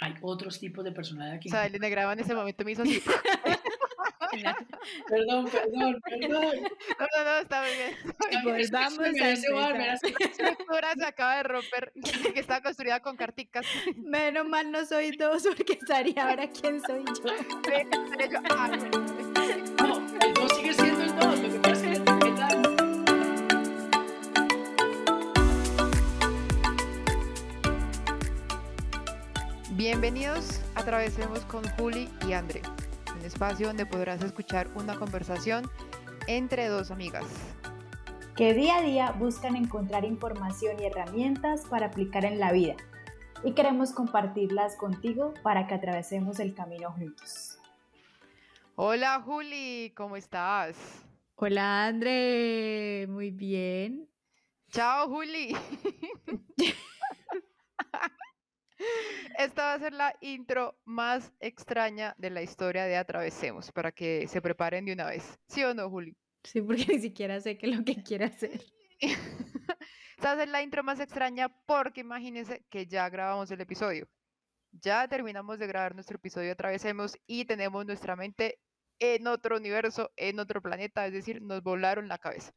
[0.00, 1.48] hay otros tipos de personalidad que...
[1.48, 3.02] O sea, el enneagrama en ese momento me hizo así.
[5.08, 6.56] perdón, perdón, perdón.
[6.98, 7.96] No, no, no, está muy bien.
[8.42, 9.08] Pues vamos a La
[9.94, 11.92] estructura se acaba de romper,
[12.34, 13.64] que está construida con carticas.
[13.96, 17.14] Menos mal no soy dos, porque estaría ahora quién soy yo.
[19.86, 21.77] No, el dos sigue siendo el dos, lo que pasa
[29.78, 32.62] Bienvenidos a Atravesemos con Juli y André,
[33.16, 35.70] un espacio donde podrás escuchar una conversación
[36.26, 37.24] entre dos amigas.
[38.36, 42.74] Que día a día buscan encontrar información y herramientas para aplicar en la vida.
[43.44, 47.60] Y queremos compartirlas contigo para que atravesemos el camino juntos.
[48.74, 50.76] Hola Juli, ¿cómo estás?
[51.36, 54.08] Hola André, muy bien.
[54.72, 55.54] Chao Juli.
[59.38, 64.26] Esta va a ser la intro más extraña de la historia de Atravesemos, para que
[64.28, 65.38] se preparen de una vez.
[65.48, 66.16] ¿Sí o no, Juli?
[66.44, 68.60] Sí, porque ni siquiera sé qué es lo que quiere hacer.
[69.00, 74.08] Esta va a ser la intro más extraña porque imagínense que ya grabamos el episodio.
[74.72, 78.58] Ya terminamos de grabar nuestro episodio de Atravesemos y tenemos nuestra mente
[78.98, 82.52] en otro universo, en otro planeta, es decir, nos volaron la cabeza.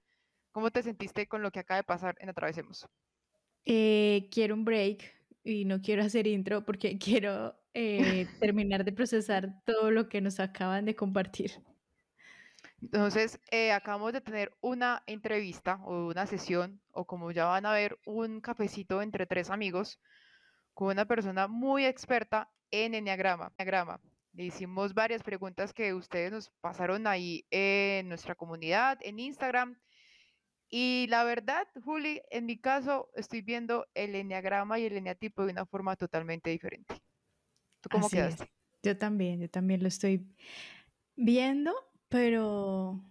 [0.52, 2.88] ¿Cómo te sentiste con lo que acaba de pasar en Atravesemos?
[3.64, 9.62] Eh, quiero un break y no quiero hacer intro porque quiero eh, terminar de procesar
[9.66, 11.52] todo lo que nos acaban de compartir.
[12.82, 17.74] Entonces, eh, acabamos de tener una entrevista o una sesión, o como ya van a
[17.74, 20.00] ver, un cafecito entre tres amigos
[20.74, 23.54] con una persona muy experta en enneagrama.
[23.58, 24.02] enneagrama.
[24.34, 29.78] Le hicimos varias preguntas que ustedes nos pasaron ahí en nuestra comunidad, en Instagram.
[30.74, 35.52] Y la verdad, Juli, en mi caso, estoy viendo el enneagrama y el eneatipo de
[35.52, 36.96] una forma totalmente diferente.
[37.82, 38.46] ¿Tú cómo Así quedaste?
[38.46, 38.50] es.
[38.84, 40.26] Yo también, yo también lo estoy
[41.16, 41.74] viendo,
[42.10, 43.04] pero,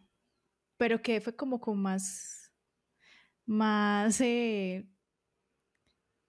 [0.79, 2.51] pero que fue como con más,
[3.47, 4.89] más eh,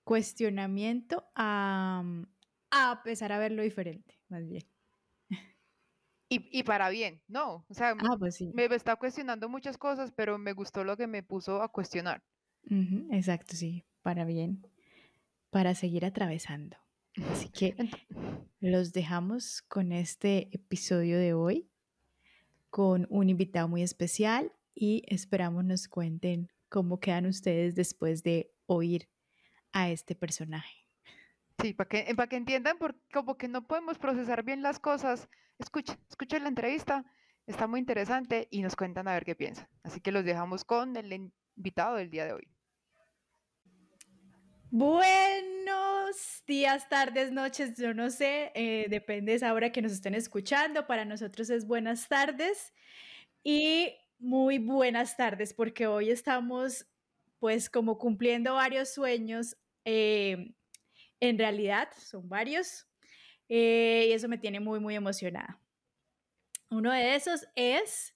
[0.04, 2.04] cuestionamiento a,
[2.72, 4.71] a empezar a verlo diferente, más bien.
[6.32, 7.66] Y, y para bien, no.
[7.70, 8.52] O sea, Ah, pues sí.
[8.54, 12.24] me está cuestionando muchas cosas, pero me gustó lo que me puso a cuestionar.
[13.12, 14.66] Exacto, sí, para bien,
[15.50, 16.78] para seguir atravesando.
[17.32, 17.76] Así que
[18.62, 21.70] los dejamos con este episodio de hoy,
[22.70, 29.10] con un invitado muy especial y esperamos nos cuenten cómo quedan ustedes después de oír
[29.74, 30.81] a este personaje.
[31.62, 35.30] Sí, para que, para que entiendan, por, como que no podemos procesar bien las cosas.
[35.60, 37.06] Escuchen, escuchen la entrevista,
[37.46, 39.68] está muy interesante y nos cuentan a ver qué piensan.
[39.84, 41.14] Así que los dejamos con el
[41.56, 42.48] invitado del día de hoy.
[44.72, 50.88] Buenos días, tardes, noches, yo no sé, eh, depende de esa que nos estén escuchando.
[50.88, 52.74] Para nosotros es buenas tardes
[53.44, 56.88] y muy buenas tardes porque hoy estamos
[57.38, 59.58] pues como cumpliendo varios sueños.
[59.86, 60.56] eh,
[61.22, 62.88] en realidad son varios
[63.48, 65.62] eh, y eso me tiene muy, muy emocionada.
[66.70, 68.14] Uno de esos es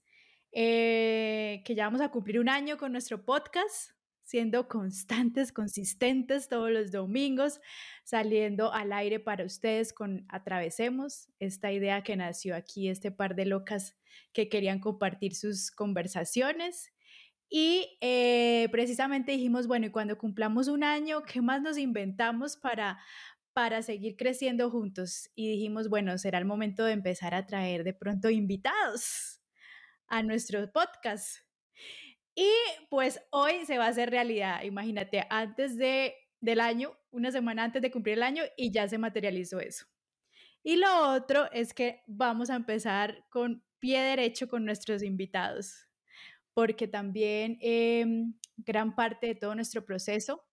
[0.51, 3.95] eh, que ya vamos a cumplir un año con nuestro podcast
[4.25, 7.61] siendo constantes, consistentes todos los domingos,
[8.03, 13.45] saliendo al aire para ustedes con Atravesemos, esta idea que nació aquí, este par de
[13.45, 13.95] locas
[14.33, 16.91] que querían compartir sus conversaciones.
[17.49, 22.99] Y eh, precisamente dijimos, bueno, y cuando cumplamos un año, ¿qué más nos inventamos para,
[23.53, 25.29] para seguir creciendo juntos?
[25.35, 29.41] Y dijimos, bueno, será el momento de empezar a traer de pronto invitados
[30.07, 31.39] a nuestro podcast.
[32.35, 32.51] Y
[32.89, 34.63] pues hoy se va a hacer realidad.
[34.63, 38.97] Imagínate, antes de, del año, una semana antes de cumplir el año, y ya se
[38.97, 39.85] materializó eso.
[40.61, 45.84] Y lo otro es que vamos a empezar con pie derecho con nuestros invitados,
[46.55, 48.05] porque también eh,
[48.57, 50.43] gran parte de todo nuestro proceso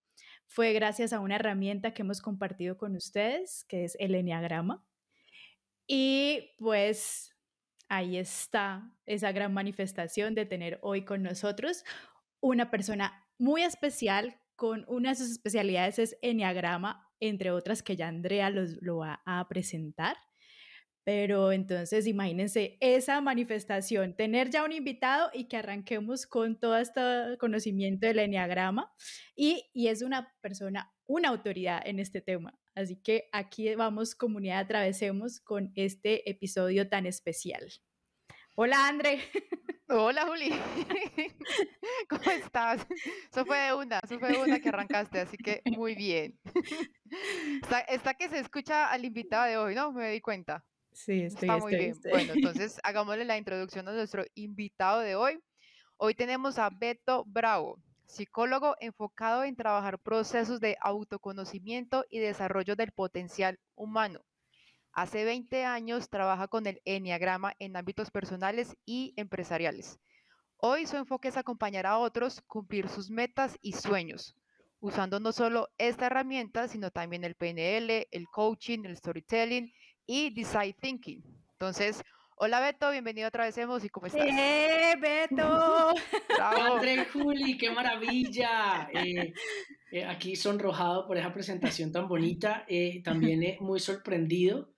[0.47, 4.85] fue gracias a una herramienta que hemos compartido con ustedes, que es el Enneagrama.
[5.87, 7.35] Y pues
[7.89, 11.85] ahí está esa gran manifestación de tener hoy con nosotros
[12.41, 18.09] una persona muy especial con una de sus especialidades es Enneagrama, entre otras que ya
[18.09, 20.17] Andrea los, lo va a presentar.
[21.05, 27.01] Pero entonces imagínense esa manifestación, tener ya un invitado y que arranquemos con todo este
[27.41, 28.93] conocimiento del Enneagrama
[29.35, 32.57] y, es una persona, una autoridad en este tema.
[32.77, 37.67] Así que aquí vamos, comunidad, atravesemos con este episodio tan especial.
[38.55, 39.21] Hola, André.
[39.95, 40.49] Hola Juli,
[42.09, 42.87] ¿cómo estás?
[43.31, 46.39] Eso fue de una, eso fue de una que arrancaste, así que muy bien.
[47.63, 49.93] Está, está que se escucha al invitado de hoy, ¿no?
[49.93, 50.65] Me di cuenta.
[50.93, 51.91] Sí, estoy, Está muy estoy, bien.
[51.91, 52.13] estoy.
[52.13, 55.41] Bueno, entonces hagámosle la introducción a nuestro invitado de hoy.
[55.97, 62.93] Hoy tenemos a Beto Bravo, psicólogo enfocado en trabajar procesos de autoconocimiento y desarrollo del
[62.93, 64.21] potencial humano.
[64.93, 69.99] Hace 20 años trabaja con el Enneagrama en ámbitos personales y empresariales.
[70.59, 74.37] Hoy su enfoque es acompañar a otros cumplir sus metas y sueños,
[74.81, 79.73] usando no solo esta herramienta, sino también el PNL, el coaching, el storytelling
[80.07, 81.23] y design thinking.
[81.53, 82.03] Entonces,
[82.37, 84.27] hola Beto, bienvenido otra vez Hemos y cómo estás.
[84.27, 85.95] ¡Eh, Beto!
[86.41, 88.89] André Juli, qué maravilla.
[88.93, 89.33] Eh,
[89.93, 94.73] eh, aquí sonrojado por esa presentación tan bonita, eh, también eh, muy sorprendido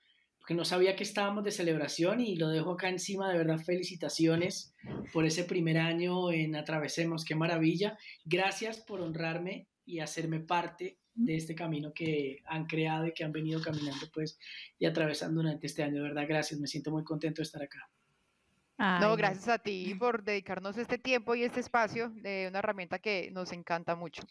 [0.45, 4.75] porque no sabía que estábamos de celebración y lo dejo acá encima, de verdad felicitaciones
[5.11, 7.97] por ese primer año en Atravesemos, qué maravilla.
[8.27, 13.33] Gracias por honrarme y hacerme parte de este camino que han creado y que han
[13.33, 14.39] venido caminando pues
[14.79, 17.89] y atravesando durante este año, de verdad, gracias, me siento muy contento de estar acá.
[18.77, 22.99] Ay, No, gracias a ti por dedicarnos este tiempo y este espacio de una herramienta
[22.99, 24.23] que nos encanta mucho.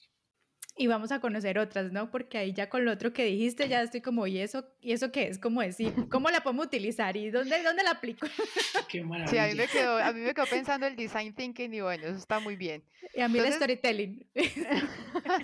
[0.75, 2.09] Y vamos a conocer otras, ¿no?
[2.09, 5.11] Porque ahí ya con lo otro que dijiste ya estoy como, ¿y eso, ¿y eso
[5.11, 5.37] qué es?
[5.37, 5.93] ¿Cómo decir?
[6.11, 7.15] ¿Cómo la podemos utilizar?
[7.15, 8.25] ¿Y dónde, dónde la aplico?
[8.89, 9.55] Qué Sí, a mí maravilla.
[9.55, 12.55] me quedó, a mí me quedó pensando el design thinking y bueno, eso está muy
[12.55, 12.83] bien.
[13.13, 14.27] Y a mí el Entonces- storytelling.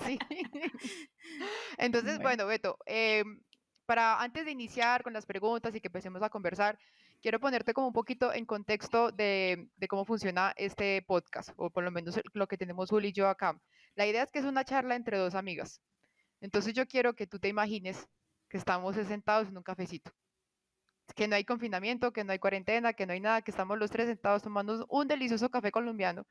[0.05, 0.17] Sí.
[1.77, 2.45] Entonces, Bueno.
[2.45, 3.39] bueno, Beto, em,
[3.85, 6.77] para antes de iniciar con las preguntas y que empecemos a conversar,
[7.21, 11.83] quiero ponerte como un poquito en contexto de, de cómo funciona este podcast, o por
[11.83, 13.59] lo menos el- lo que tenemos Juli y yo acá.
[13.99, 15.81] La idea es que es una charla entre dos amigas.
[16.39, 18.07] Entonces yo quiero que tú te imagines
[18.47, 20.09] que estamos sentados en un cafecito.
[21.17, 23.91] Que no hay confinamiento, que no hay cuarentena, que no hay nada, que estamos los
[23.91, 26.25] tres sentados tomando un delicioso café colombiano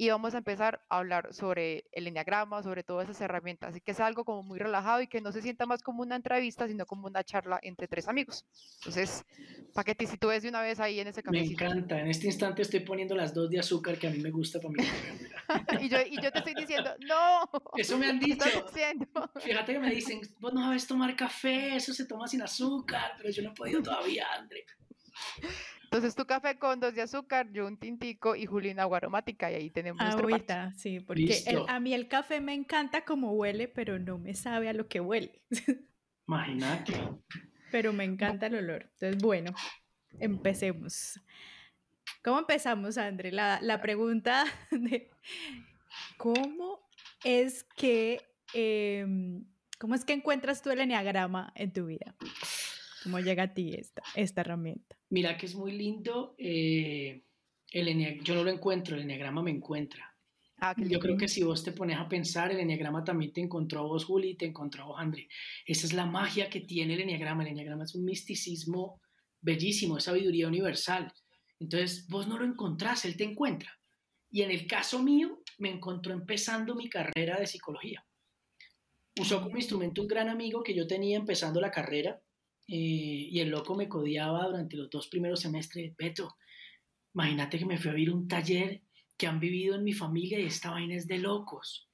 [0.00, 3.70] y vamos a empezar a hablar sobre el enneagrama, sobre todas esas herramientas.
[3.70, 6.14] Así que es algo como muy relajado y que no se sienta más como una
[6.14, 8.46] entrevista, sino como una charla entre tres amigos.
[8.76, 9.24] Entonces,
[9.74, 11.64] para que te sitúes de una vez ahí en ese Me cafecito.
[11.64, 11.98] encanta.
[12.00, 14.70] En este instante estoy poniendo las dos de azúcar que a mí me gusta para
[14.70, 14.78] mi
[15.84, 18.66] y, yo, y yo te estoy diciendo, no, Eso me han ¿qué dicho.
[19.40, 23.30] Fíjate que me dicen, vos no sabes tomar café, eso se toma sin azúcar, pero
[23.30, 24.64] yo no he podido todavía, André.
[25.90, 29.54] Entonces, tu café con dos de azúcar, yo un tintico y Julina agua aromática y
[29.54, 30.52] ahí tenemos nuestro parche.
[30.52, 34.34] Agüita, sí, porque el- a mí el café me encanta como huele, pero no me
[34.34, 35.40] sabe a lo que huele.
[36.28, 36.92] Imagínate.
[37.72, 38.82] pero me encanta el olor.
[39.00, 39.54] Entonces, bueno,
[40.20, 41.18] empecemos.
[42.22, 43.32] ¿Cómo empezamos, André?
[43.32, 45.08] La, la pregunta de
[46.18, 46.86] cómo
[47.24, 48.20] es que
[48.52, 49.42] em,
[49.78, 52.14] cómo es que encuentras tú el enneagrama en tu vida?
[53.08, 54.98] ¿Cómo llega a ti esta, esta herramienta?
[55.08, 56.34] Mira que es muy lindo.
[56.36, 57.24] eh,
[57.70, 60.14] el yo no lo encuentro, el enneagrama me encuentra.
[60.58, 60.98] Ah, Yo lindo.
[61.00, 64.04] creo que si vos te pones a pensar, el enneagrama también te encontró a vos,
[64.04, 65.28] Juli, te encontró a vos, André.
[65.64, 67.44] Esa es la magia que tiene el enneagrama.
[67.44, 69.00] El enneagrama es un misticismo
[69.40, 71.10] bellísimo, es sabiduría universal.
[71.58, 73.70] Entonces, vos no lo encontrás, él te encuentra.
[74.30, 78.04] Y en el caso mío, me encontró empezando mi carrera de psicología.
[79.18, 82.20] Usó como instrumento un gran amigo que yo tenía empezando la carrera
[82.68, 85.96] eh, y el loco me codiaba durante los dos primeros semestres.
[85.96, 86.36] Beto,
[87.14, 88.82] imagínate que me fui a vivir un taller
[89.16, 91.88] que han vivido en mi familia y esta vaina es de locos.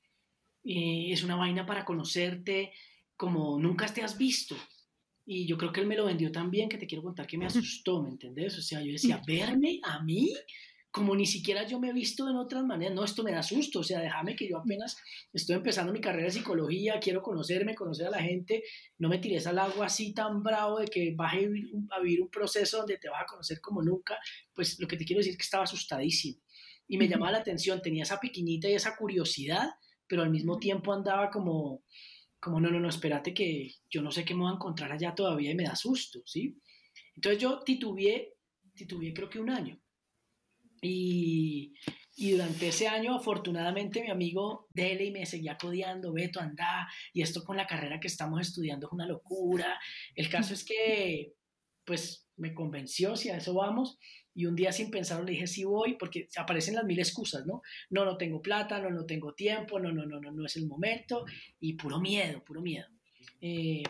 [0.65, 2.73] Eh, es una vaina para conocerte
[3.17, 4.56] como nunca te has visto.
[5.25, 7.38] Y yo creo que él me lo vendió tan bien que te quiero contar que
[7.38, 8.59] me asustó, ¿me entendés?
[8.59, 10.35] O sea, yo decía, verme a mí,
[10.94, 12.94] como ni siquiera yo me he visto en otras maneras.
[12.94, 13.80] No, esto me da susto.
[13.80, 14.96] O sea, déjame que yo apenas
[15.32, 18.62] estoy empezando mi carrera de psicología, quiero conocerme, conocer a la gente.
[18.98, 22.00] No me tires al agua así tan bravo de que vas a vivir, un- a
[22.00, 24.16] vivir un proceso donde te vas a conocer como nunca.
[24.54, 26.40] Pues lo que te quiero decir es que estaba asustadísimo.
[26.86, 29.70] Y me llamaba la atención, tenía esa piquiñita y esa curiosidad,
[30.06, 31.82] pero al mismo tiempo andaba como,
[32.40, 35.14] como no, no, no, espérate que yo no sé qué me voy a encontrar allá
[35.14, 36.58] todavía y me da susto, ¿sí?
[37.16, 38.34] Entonces yo titubeé,
[38.76, 39.80] titubeé creo que un año.
[40.87, 41.75] Y,
[42.17, 47.43] y durante ese año, afortunadamente, mi amigo Dele me seguía codeando, Beto, anda, y esto
[47.43, 49.81] con la carrera que estamos estudiando es una locura.
[50.14, 51.33] El caso es que,
[51.85, 53.99] pues, me convenció, si a eso vamos,
[54.35, 57.62] y un día sin pensarlo le dije, sí voy, porque aparecen las mil excusas, ¿no?
[57.91, 60.67] No, no tengo plata, no, no tengo tiempo, no, no, no, no, no es el
[60.67, 61.25] momento,
[61.61, 62.88] y puro miedo, puro miedo.
[63.41, 63.83] Eh,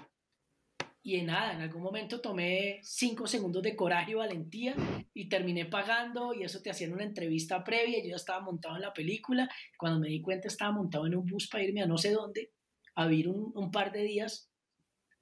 [1.07, 4.75] y en nada, en algún momento tomé cinco segundos de coraje y valentía
[5.13, 8.81] y terminé pagando y eso te hacían una entrevista previa, yo ya estaba montado en
[8.81, 9.47] la película,
[9.77, 12.53] cuando me di cuenta estaba montado en un bus para irme a no sé dónde,
[12.95, 14.51] a vivir un, un par de días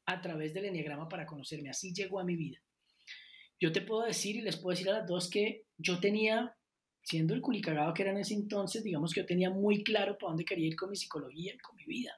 [0.06, 2.58] a través del enneagrama para conocerme, así llegó a mi vida.
[3.58, 6.56] Yo te puedo decir y les puedo decir a las dos que yo tenía
[7.02, 10.30] siendo el culicagado que era en ese entonces, digamos que yo tenía muy claro para
[10.30, 12.12] dónde quería ir con mi psicología y con mi vida.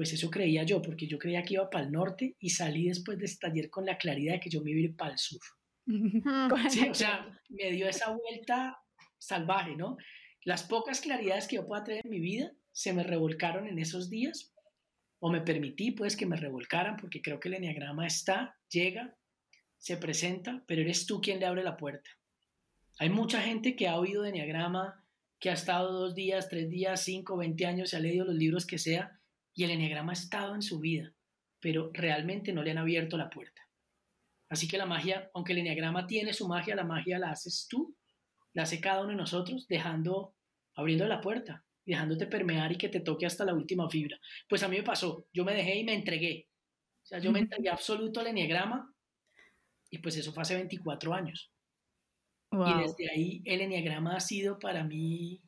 [0.00, 3.18] Pues eso creía yo, porque yo creía que iba para el norte y salí después
[3.18, 5.18] de este taller con la claridad de que yo me iba a ir para el
[5.18, 5.42] sur.
[6.70, 8.78] Sí, o sea, me dio esa vuelta
[9.18, 9.98] salvaje, ¿no?
[10.42, 14.08] Las pocas claridades que yo pueda tener en mi vida se me revolcaron en esos
[14.08, 14.54] días
[15.18, 19.18] o me permití pues que me revolcaran porque creo que el enneagrama está, llega,
[19.76, 22.08] se presenta, pero eres tú quien le abre la puerta.
[22.98, 25.04] Hay mucha gente que ha oído de enneagrama,
[25.38, 28.66] que ha estado dos días, tres días, cinco, veinte años, se ha leído los libros
[28.66, 29.19] que sea
[29.60, 31.12] y el enneagrama ha estado en su vida,
[31.60, 33.60] pero realmente no le han abierto la puerta.
[34.48, 37.94] Así que la magia, aunque el enneagrama tiene su magia, la magia la haces tú,
[38.54, 40.34] la hace cada uno de nosotros, dejando,
[40.74, 44.18] abriendo la puerta, dejándote permear y que te toque hasta la última fibra.
[44.48, 46.48] Pues a mí me pasó, yo me dejé y me entregué.
[47.02, 48.90] O sea, yo me entregué absoluto al enneagrama
[49.90, 51.52] y pues eso fue hace 24 años.
[52.50, 55.42] Y desde ahí el enneagrama ha sido para mí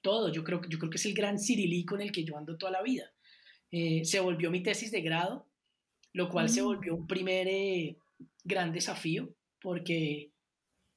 [0.00, 0.32] todo.
[0.32, 2.70] Yo creo, yo creo que es el gran cirilí con el que yo ando toda
[2.70, 3.12] la vida.
[3.70, 5.46] Eh, se volvió mi tesis de grado,
[6.12, 6.64] lo cual se mm.
[6.64, 7.96] volvió un primer eh,
[8.44, 10.32] gran desafío porque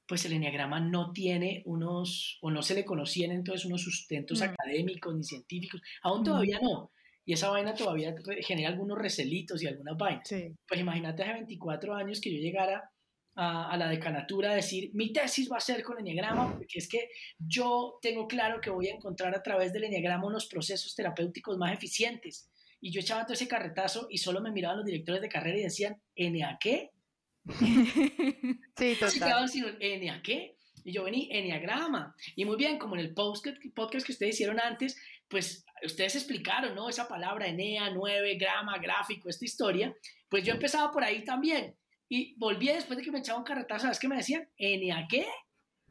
[0.07, 4.43] pues el enneagrama no tiene unos, o no se le conocían entonces unos sustentos mm.
[4.43, 6.25] académicos ni científicos, aún mm.
[6.25, 6.91] todavía no.
[7.23, 10.27] Y esa vaina todavía genera algunos recelitos y algunas vainas.
[10.67, 12.91] Pues imagínate hace 24 años que yo llegara
[13.35, 17.09] a, la decanatura a decir, mi tesis va a ser con enneagrama, porque es que
[17.37, 21.73] yo tengo claro que voy a encontrar a través del enneagrama unos procesos terapéuticos más
[21.73, 22.50] eficientes.
[22.81, 25.63] Y yo echaba todo ese carretazo y solo me miraban los directores de carrera y
[25.63, 26.89] decían, ¿Ena qué?
[28.77, 29.49] sí, total.
[29.79, 30.55] ¿Enia qué?
[30.83, 32.15] Y yo vení, Enneagrama.
[32.35, 34.97] Y muy bien, como en el podcast, podcast que ustedes hicieron antes,
[35.27, 36.89] pues ustedes explicaron, ¿no?
[36.89, 39.95] Esa palabra Enea, 9, grama, gráfico, esta historia.
[40.29, 41.75] Pues yo empezaba por ahí también.
[42.09, 44.49] Y volví después de que me echaba un carretazo, ¿sabes qué me decían?
[44.57, 45.25] ¿Enia qué?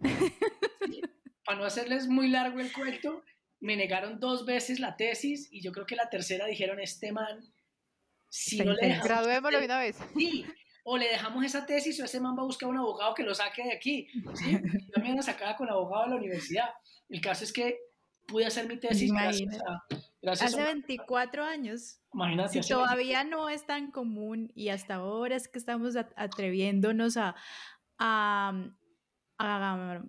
[1.44, 3.22] Para no hacerles muy largo el cuento,
[3.60, 7.52] me negaron dos veces la tesis y yo creo que la tercera dijeron, este man,
[8.28, 9.96] si no le Graduémoslo de una vez.
[10.16, 10.46] Sí,
[10.84, 13.34] o le dejamos esa tesis o ese man va a buscar un abogado que lo
[13.34, 14.08] saque de aquí.
[14.34, 14.58] ¿sí?
[14.96, 16.70] Yo me sacaba con el abogado de la universidad.
[17.08, 17.78] El caso es que
[18.26, 19.84] pude hacer mi tesis gracias a,
[20.22, 21.98] gracias Hace 24 años.
[22.14, 22.62] Imagínate.
[22.62, 27.34] Si todavía no es tan común y hasta ahora es que estamos atreviéndonos a,
[27.98, 28.54] a,
[29.38, 30.02] a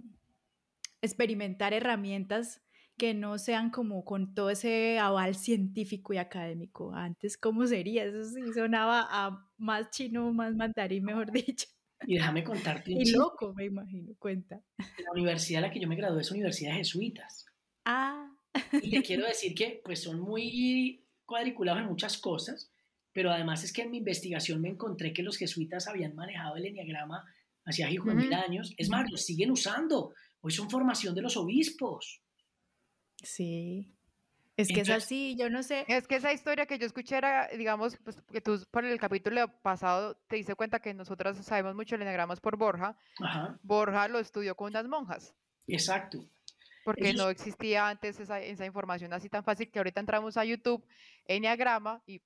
[1.02, 2.62] experimentar herramientas
[3.02, 6.94] que no sean como con todo ese aval científico y académico.
[6.94, 8.04] Antes, ¿cómo sería?
[8.04, 11.66] Eso sí sonaba a más chino, más mandarín, mejor dicho.
[12.06, 12.92] Y déjame contarte.
[12.92, 14.62] y loco, me imagino, cuenta.
[14.78, 17.48] La universidad a la que yo me gradué es Universidad de Jesuitas.
[17.86, 18.32] Ah.
[18.72, 22.72] Y te quiero decir que pues son muy cuadriculados en muchas cosas,
[23.14, 26.68] pero además es que en mi investigación me encontré que los jesuitas habían manejado el
[26.68, 27.26] enneagrama
[27.66, 28.76] hacia hace mil años.
[28.78, 30.14] Es más, lo siguen usando.
[30.42, 32.22] Hoy son formación de los obispos.
[33.24, 33.96] Sí.
[34.58, 35.86] Es que es así, yo no sé.
[35.88, 39.48] Es que esa historia que yo escuché era, digamos, pues, que tú por el capítulo
[39.62, 42.98] pasado te diste cuenta que nosotras sabemos mucho de enagramas por Borja.
[43.64, 45.34] Borja lo estudió con unas monjas.
[45.68, 46.26] Exacto.
[46.84, 50.84] Porque no existía antes esa, información así tan fácil que ahorita entramos a YouTube,
[51.26, 52.22] enneagrama y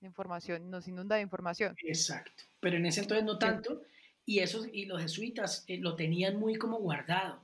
[0.00, 1.74] información, nos inunda de información.
[1.84, 2.44] Exacto.
[2.60, 3.82] Pero en ese entonces no tanto.
[4.24, 7.42] Y, esos, y los jesuitas eh, lo tenían muy como guardado.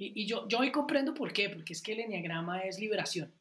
[0.00, 3.34] Y, yo, yo hoy comprendo por qué, porque es que el enneagrama es liberación.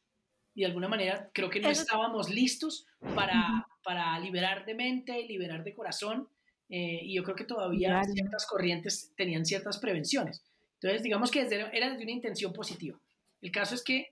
[0.56, 5.64] Y de alguna manera creo que no estábamos listos para, para liberar de mente, liberar
[5.64, 6.28] de corazón.
[6.70, 10.44] Eh, y yo creo que todavía ciertas corrientes tenían ciertas prevenciones.
[10.82, 13.00] Entonces, digamos que desde, era desde una intención positiva.
[13.40, 14.08] El caso es que,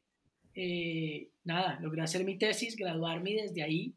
[0.54, 3.96] eh, nada, logré hacer mi tesis, graduarme y desde ahí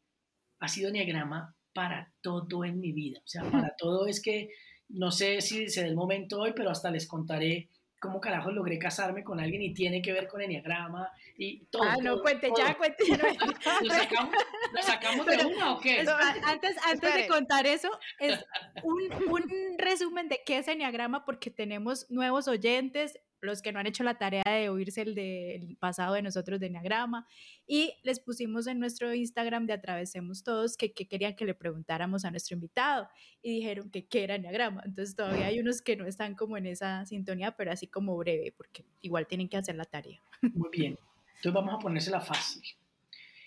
[0.58, 3.20] ha sido enneagrama para todo en mi vida.
[3.22, 4.48] O sea, para todo es que
[4.88, 7.68] no sé si se da el momento hoy, pero hasta les contaré
[8.00, 11.82] cómo carajo logré casarme con alguien y tiene que ver con enneagrama y todo.
[11.82, 13.16] Ah, no, cuente ya, cuente ya.
[13.82, 14.34] ¿Lo sacamos,
[14.72, 16.04] ¿Lo sacamos de una o qué?
[16.44, 18.44] antes antes de contar eso, es
[18.84, 23.86] un, un resumen de qué es enneagrama porque tenemos nuevos oyentes los que no han
[23.86, 27.26] hecho la tarea de oírse el del pasado de nosotros de Enneagrama.
[27.66, 32.30] Y les pusimos en nuestro Instagram de Atravesemos Todos que, querían que le preguntáramos a
[32.30, 33.08] nuestro invitado
[33.42, 34.82] y dijeron que qué era Enneagrama.
[34.84, 38.52] Entonces todavía hay unos que no están como en esa sintonía, pero así como breve,
[38.56, 40.20] porque igual tienen que hacer la tarea.
[40.42, 40.98] Muy bien.
[41.28, 42.62] Entonces vamos a ponérsela fácil.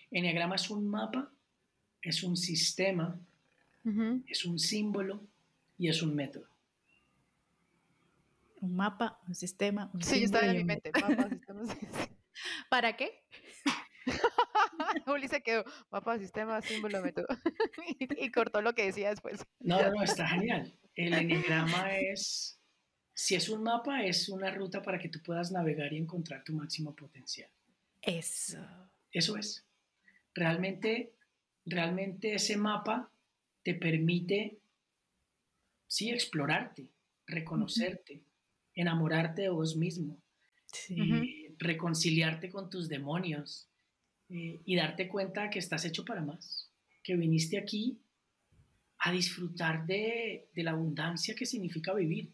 [0.10, 1.32] Enneagrama es un mapa,
[2.02, 3.20] es un sistema,
[4.28, 5.22] es un símbolo
[5.78, 6.51] y es un método
[8.62, 10.92] un mapa, un sistema, un Sí, está en mi mente.
[10.94, 11.62] Mapa, sistema,
[12.70, 13.26] ¿Para qué?
[15.06, 17.28] Juli se quedó, mapa, sistema, símbolo, método.
[18.00, 19.46] y, cortó lo que decía después.
[19.60, 20.74] No, no, está genial.
[20.96, 22.60] El enigrama es
[23.14, 26.54] Si es un mapa, es una ruta para que tú puedas navegar y encontrar tu
[26.54, 27.50] máximo potencial.
[28.02, 28.60] Eso.
[29.12, 29.66] Eso es.
[30.34, 31.14] Realmente,
[31.66, 33.12] realmente ese mapa
[33.64, 34.60] te permite,
[35.88, 36.90] sí, explorarte,
[37.28, 38.24] reconocerte,
[38.76, 40.22] enamorarte de vos mismo,
[40.90, 43.70] eh, reconciliarte con tus demonios
[44.30, 46.72] eh, y darte cuenta que estás hecho para más,
[47.04, 48.02] que viniste aquí
[49.00, 52.32] a disfrutar de, de la abundancia que significa vivir.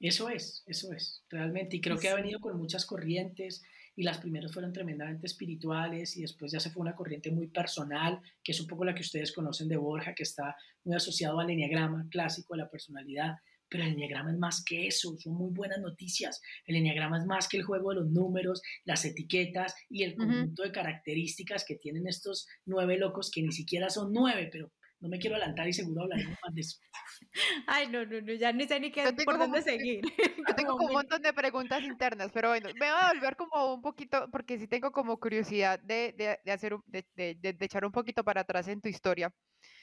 [0.00, 1.76] Eso es, eso es, realmente.
[1.76, 3.62] Y creo que ha venido con muchas corrientes
[3.96, 8.20] y las primeras fueron tremendamente espirituales y después ya se fue una corriente muy personal,
[8.44, 11.50] que es un poco la que ustedes conocen de Borja, que está muy asociado al
[11.50, 13.38] enneagrama clásico de la personalidad.
[13.68, 16.40] Pero el enneagrama es más que eso, son muy buenas noticias.
[16.66, 20.62] El enneagrama es más que el juego de los números, las etiquetas y el conjunto
[20.62, 25.18] de características que tienen estos nueve locos que ni siquiera son nueve, pero no me
[25.18, 26.78] quiero adelantar y seguro hablaremos más de eso.
[27.66, 30.00] Ay, no, no, no, ya ni sé ni qué, por dónde seguir.
[30.48, 33.82] Yo tengo un montón de preguntas internas, pero bueno, me voy a volver como un
[33.82, 38.24] poquito, porque sí tengo como curiosidad de, de, de hacer, de, de, echar un poquito
[38.24, 39.32] para atrás en tu historia.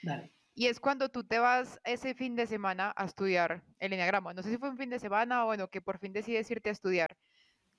[0.03, 0.33] Dale.
[0.55, 4.33] Y es cuando tú te vas ese fin de semana a estudiar el enneagrama.
[4.33, 6.69] No sé si fue un fin de semana o bueno, que por fin decides irte
[6.69, 7.17] a estudiar.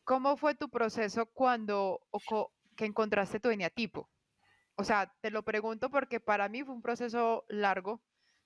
[0.04, 2.00] ¿Cómo fue tu proceso cuando
[2.76, 4.08] que encontraste tu eneatipo?
[4.76, 8.02] o sea, te lo pregunto porque para mí fue un proceso largo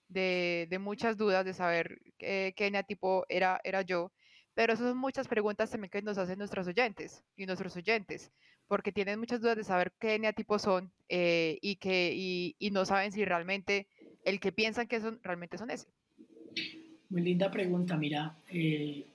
[0.08, 4.12] de, muchas dudas, de saber qué, qué tipo era, era yo,
[4.54, 8.32] pero esas son muchas preguntas también que nos hacen nuestros oyentes y nuestros oyentes,
[8.68, 13.12] porque tienen muchas dudas de saber qué eneatipos son eh, y, que, y, no saben
[13.12, 13.88] si realmente
[14.24, 15.86] el que piensan que son, realmente son ese.
[17.08, 18.36] Muy linda pregunta, mira.
[18.48, 19.06] Eh,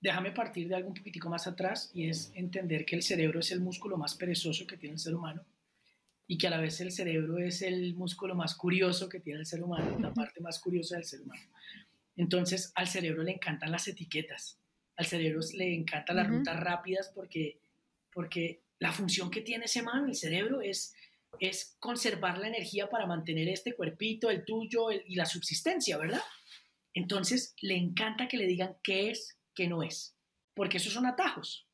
[0.00, 3.50] déjame partir de algo un poquitico más atrás y es entender que el cerebro es
[3.50, 5.44] el músculo más perezoso que tiene el ser humano
[6.26, 9.46] y que a la vez el cerebro es el músculo más curioso que tiene el
[9.46, 11.42] ser humano, la parte más curiosa del ser humano.
[12.16, 14.56] Entonces, al cerebro le encantan las etiquetas,
[14.96, 17.58] al cerebro le encantan las rutas rápidas porque,
[18.12, 20.94] porque la función que tiene ese man, el cerebro, es,
[21.38, 26.22] es conservar la energía para mantener este cuerpito, el tuyo y la subsistencia, ¿verdad?
[26.92, 30.16] Entonces, le encanta que le digan qué es, qué no es,
[30.54, 31.66] porque esos son atajos.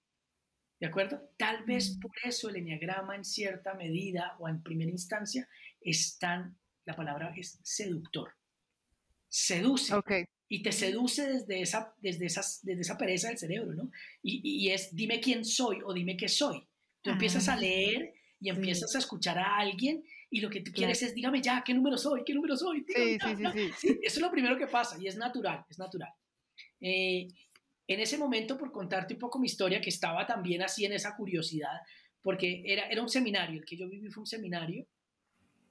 [0.78, 1.30] ¿De acuerdo?
[1.38, 5.48] Tal vez por eso el enneagrama en cierta medida o en primera instancia
[5.80, 8.34] es tan, la palabra es seductor.
[9.28, 9.94] Seduce.
[10.48, 13.90] Y te seduce desde esa, desde, esas, desde esa pereza del cerebro, ¿no?
[14.22, 16.68] Y, y es dime quién soy o dime qué soy.
[17.02, 20.72] Tú empiezas a ah, leer y empiezas a escuchar a alguien y lo que tú
[20.72, 22.22] quieres es dígame ya, ¿qué número soy?
[22.24, 22.84] ¿Qué número soy?
[22.94, 26.10] sí, sí, sí, sí, Eso es lo primero que pasa y es natural, es natural.
[26.80, 27.28] Eh,
[27.88, 31.14] en ese momento, por contarte un poco mi historia, que estaba también así en esa
[31.16, 31.80] curiosidad,
[32.20, 34.86] porque era, era un seminario, el que yo viví fue un seminario.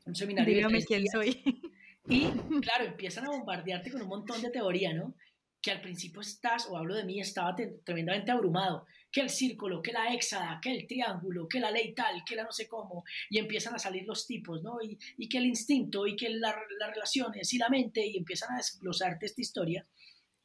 [0.05, 0.55] Un seminario.
[0.55, 1.43] Dígame quién soy.
[2.07, 2.27] Y
[2.61, 5.15] claro, empiezan a bombardearte con un montón de teoría, ¿no?
[5.61, 8.85] Que al principio estás, o hablo de mí, estaba tremendamente abrumado.
[9.15, 12.43] Que el círculo, que la hexada, que el triángulo, que la ley tal, que la
[12.43, 13.05] no sé cómo.
[13.29, 14.81] Y empiezan a salir los tipos, ¿no?
[14.83, 16.53] Y, y que el instinto, y que las
[16.93, 19.87] relaciones, y la mente, y empiezan a desglosarte esta historia.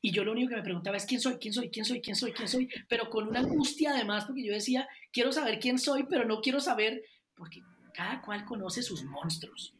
[0.00, 2.14] Y yo lo único que me preguntaba es quién soy, quién soy, quién soy, quién
[2.16, 6.04] soy, quién soy, pero con una angustia además, porque yo decía, quiero saber quién soy,
[6.09, 7.02] pero no quiero saber,
[7.35, 7.61] porque
[7.92, 9.74] cada cual conoce sus monstruos,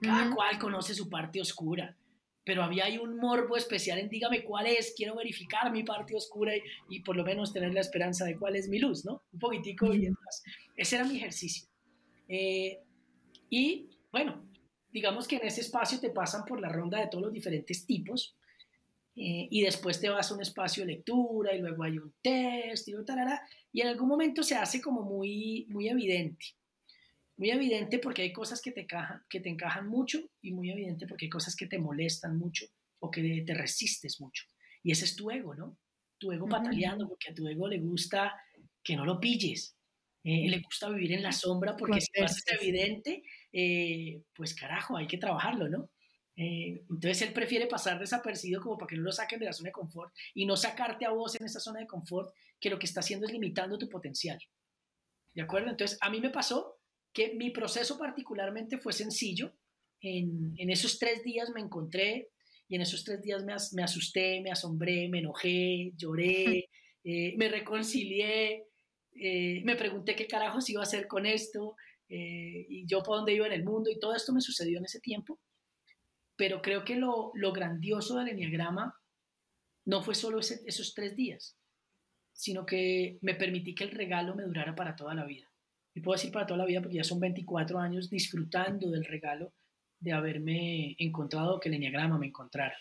[0.00, 1.96] cada cual conoce su parte oscura,
[2.46, 6.52] pero había ahí un morbo especial en dígame cuál es, quiero verificar mi parte oscura
[6.88, 9.24] y, por lo menos tener la esperanza de cuál es mi luz, ¿no?
[9.32, 10.44] Un poquitico y demás.
[10.76, 11.68] Ese era mi ejercicio.
[12.28, 12.78] Eh,
[13.50, 14.48] y bueno,
[14.92, 18.36] digamos que en ese espacio te pasan por la ronda de todos los diferentes tipos
[19.16, 22.86] eh, y después te vas a un espacio de lectura y luego hay un test
[22.86, 22.92] y,
[23.72, 26.46] y en algún momento se hace como muy, muy evidente.
[27.36, 31.06] Muy evidente porque hay cosas que te, encajan, que te encajan mucho y muy evidente
[31.06, 32.66] porque hay cosas que te molestan mucho
[32.98, 34.44] o que te resistes mucho.
[34.82, 35.78] Y ese es tu ego, ¿no?
[36.18, 38.34] Tu ego bataleando porque a tu ego le gusta
[38.82, 39.76] que no lo pilles.
[40.24, 43.22] Eh, le gusta vivir en la sombra porque si no es evidente,
[43.52, 45.90] eh, pues carajo, hay que trabajarlo, ¿no?
[46.36, 49.68] Eh, entonces él prefiere pasar desapercibido como para que no lo saquen de la zona
[49.68, 52.86] de confort y no sacarte a vos en esa zona de confort que lo que
[52.86, 54.38] está haciendo es limitando tu potencial.
[55.32, 55.70] ¿De acuerdo?
[55.70, 56.75] Entonces a mí me pasó
[57.16, 59.54] que mi proceso particularmente fue sencillo.
[60.02, 62.28] En, en esos tres días me encontré
[62.68, 66.68] y en esos tres días me, me asusté, me asombré, me enojé, lloré,
[67.04, 68.66] eh, me reconcilié,
[69.14, 71.76] eh, me pregunté qué carajos iba a hacer con esto
[72.08, 75.00] y yo por dónde iba en el mundo y todo esto me sucedió en ese
[75.00, 75.40] tiempo
[76.36, 78.94] pero creo que lo, lo grandioso del Enneagrama
[79.86, 81.56] no fue solo esos tres días,
[82.32, 85.50] sino que me permití que el regalo me durara para toda la vida.
[85.96, 89.54] Y puedo decir para toda la vida porque ya son 24 años disfrutando del regalo
[89.98, 92.76] de haberme encontrado, que el Enneagrama me encontrara.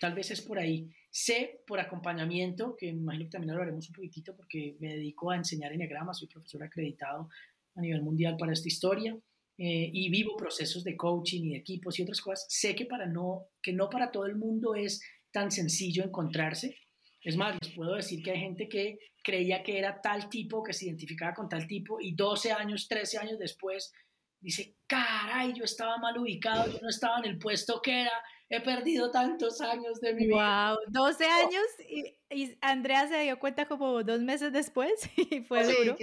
[0.00, 0.88] Tal vez es por ahí.
[1.10, 5.74] Sé por acompañamiento, que imagino que también hablaremos un poquitito porque me dedico a enseñar
[5.74, 7.28] enneagrama, soy profesor acreditado
[7.74, 9.14] a nivel mundial para esta historia
[9.58, 12.46] eh, y vivo procesos de coaching y de equipos y otras cosas.
[12.48, 16.78] Sé que, para no, que no para todo el mundo es tan sencillo encontrarse.
[17.20, 20.72] Es más, les puedo decir que hay gente que creía que era tal tipo, que
[20.72, 23.92] se identificaba con tal tipo y 12 años, 13 años después
[24.38, 28.12] dice, caray, yo estaba mal ubicado, yo no estaba en el puesto que era,
[28.50, 30.74] he perdido tantos años de mi vida.
[30.74, 35.96] Wow, 12 años y, Andrea se dio cuenta como dos meses después y fue duro.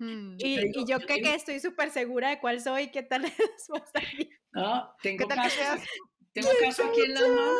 [0.00, 3.68] Mm, y, yo que, que estoy súper segura de cuál soy, qué tal es
[4.52, 5.80] No, tengo casos,
[6.32, 7.52] tengo casos aquí en la mano.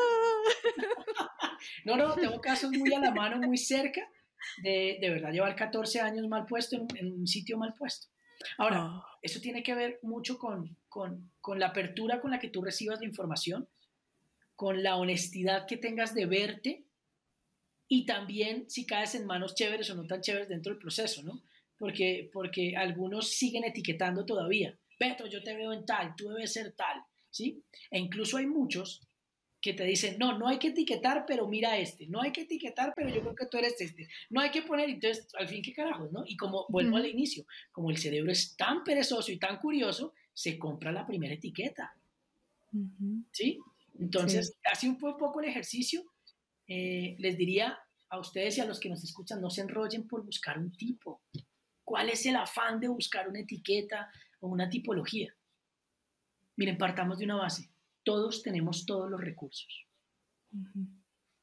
[1.85, 4.11] no, no, tengo casos muy a la mano, muy cerca
[4.63, 8.09] de, de verdad llevar 14 años mal puesto en, en un sitio mal puesto.
[8.59, 9.19] Ahora, ah.
[9.23, 13.01] eso tiene que ver mucho con, con, con, la apertura con la que tú recibas
[13.01, 13.69] la información,
[14.55, 16.85] con la honestidad que tengas de verte
[17.89, 21.43] y también si caes en manos chéveres o no tan chéveres dentro del proceso, ¿no?
[21.79, 24.79] Porque, porque algunos siguen etiquetando todavía.
[24.99, 27.63] Beto, yo te veo en tal, tú debes ser tal, ¿sí?
[27.91, 29.07] E incluso hay muchos
[29.67, 32.93] que te dicen, no, no hay que etiquetar, pero mira este, no hay que etiquetar,
[32.95, 35.73] pero yo creo que tú eres este, no hay que poner, entonces, al fin, ¿qué
[35.73, 36.23] carajos, no?
[36.25, 40.57] Y como vuelvo al inicio, como el cerebro es tan perezoso y tan curioso, se
[40.57, 41.97] compra la primera etiqueta,
[43.33, 43.59] ¿sí?
[43.99, 46.05] Entonces, así un poco el ejercicio,
[46.69, 47.77] eh, les diría
[48.09, 51.23] a ustedes y a los que nos escuchan, no se enrollen por buscar un tipo.
[51.83, 55.35] ¿Cuál es el afán de buscar una etiqueta o una tipología?
[56.55, 57.69] Miren, partamos de una base
[58.07, 59.85] todos tenemos todos los recursos.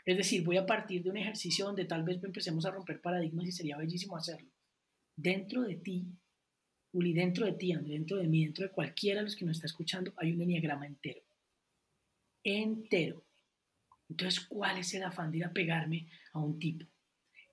[0.05, 3.45] Es decir, voy a partir de un ejercicio donde tal vez empecemos a romper paradigmas
[3.45, 4.49] y sería bellísimo hacerlo.
[5.13, 6.07] Dentro de ti,
[6.93, 9.67] Uli, dentro de ti, dentro de mí, dentro de cualquiera de los que nos está
[9.67, 11.21] escuchando, hay un enneagrama entero.
[12.43, 13.25] Entero.
[14.07, 16.85] Entonces, ¿cuál es el afán de ir a pegarme a un tipo?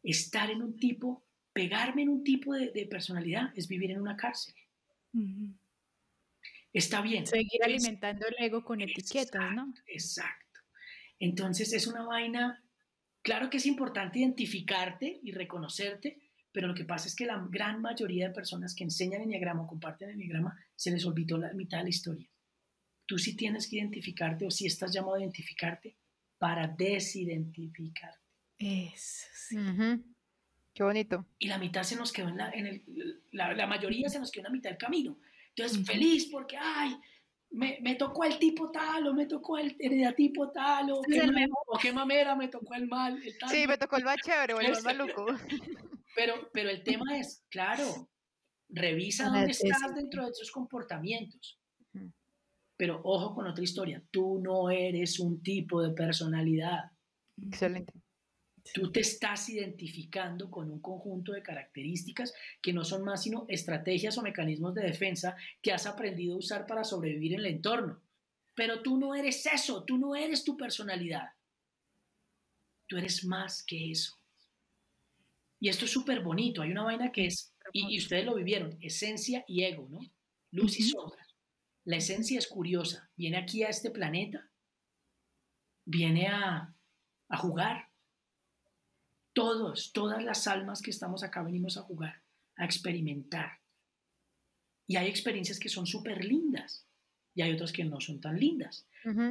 [0.05, 4.55] Estar en un tipo, pegarme en un tipo de, personalidad es vivir en una cárcel.
[6.73, 7.27] Está bien.
[7.27, 9.75] Seguir alimentando el ego con etiquetas, ¿no?
[9.87, 10.61] Exacto.
[11.19, 12.63] Entonces es una vaina,
[13.23, 16.19] claro que es importante identificarte y reconocerte,
[16.53, 19.67] pero lo que pasa es que la gran mayoría de personas que enseñan enneagrama o
[19.67, 22.29] comparten enneagrama se les olvidó la mitad de la historia.
[23.07, 25.97] Tú sí tienes que identificarte o sí estás llamado a identificarte
[26.39, 28.19] para desidentificarte.
[28.59, 29.57] Eso sí.
[30.73, 31.27] Qué bonito.
[31.39, 34.31] Y la mitad se nos quedó en la, en el, la, la mayoría se nos
[34.31, 35.19] quedó en la mitad del camino.
[35.57, 36.97] Entonces, feliz porque, ay,
[37.51, 41.29] me, me, tocó el tipo tal, o me tocó el heredatipo tal, o, qué,
[41.67, 43.21] o qué, mamera me tocó el mal.
[43.23, 43.51] El tal.
[43.51, 45.27] Sí, me tocó el más chévere o el más maluco.
[46.17, 48.11] Pero, pero el tema es, claro,
[48.69, 51.61] revisa dónde estás dentro de esos comportamientos.
[52.77, 56.91] Pero ojo con otra historia, tú no eres un tipo de personalidad.
[57.41, 57.93] Excelente.
[58.75, 64.17] Tú te estás identificando con un conjunto de características que no son más sino estrategias
[64.19, 68.01] o mecanismos de defensa que has aprendido a usar para sobrevivir en el entorno.
[68.55, 71.31] Pero tú no eres eso, tú no eres tu personalidad.
[72.87, 74.19] Tú eres más que eso.
[75.61, 76.63] Y esto es súper bonito.
[76.63, 80.01] Hay una vaina que es, y, ustedes lo vivieron, esencia y ego, ¿no?
[80.51, 81.27] Luz y sombra.
[81.85, 83.11] La esencia es curiosa.
[83.17, 84.51] Viene aquí a este planeta,
[85.85, 86.75] viene a,
[87.29, 87.90] a jugar,
[89.41, 92.23] todos, todas las almas que estamos acá venimos a jugar,
[92.57, 93.53] a experimentar.
[94.87, 96.87] Y hay experiencias que son súper lindas
[97.35, 98.87] y hay otras que no son tan lindas.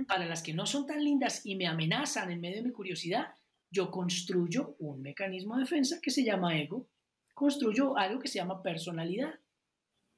[0.07, 3.35] Para las que no son tan lindas y me amenazan en medio de mi curiosidad,
[3.69, 6.89] yo construyo un mecanismo de defensa que se llama ego,
[7.35, 9.39] construyo algo que se llama personalidad.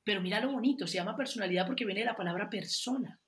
[0.06, 3.20] Pero mira lo bonito, se llama personalidad porque viene de la palabra persona.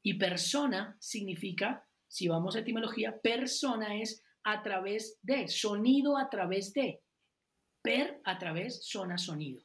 [0.00, 6.72] Y persona significa, si vamos a etimología, persona es a través de, sonido a través
[6.72, 7.00] de,
[7.82, 9.64] per a través, zona, sonido.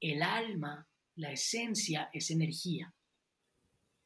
[0.00, 2.94] El alma, la esencia es energía.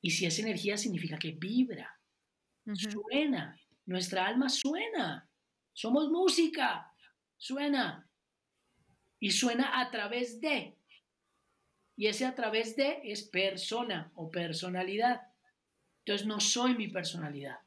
[0.00, 1.98] Y si es energía significa que vibra,
[2.74, 5.28] suena, nuestra alma suena,
[5.72, 6.92] somos música,
[7.36, 8.08] suena.
[9.18, 10.76] Y suena a través de.
[11.96, 15.22] Y ese a través de es persona o personalidad.
[16.00, 17.58] Entonces no soy mi personalidad.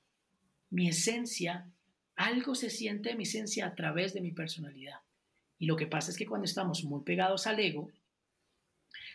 [0.70, 1.72] Mi esencia
[2.18, 5.00] algo se siente de mi esencia a través de mi personalidad.
[5.60, 7.90] Y lo que pasa es que cuando estamos muy pegados al ego,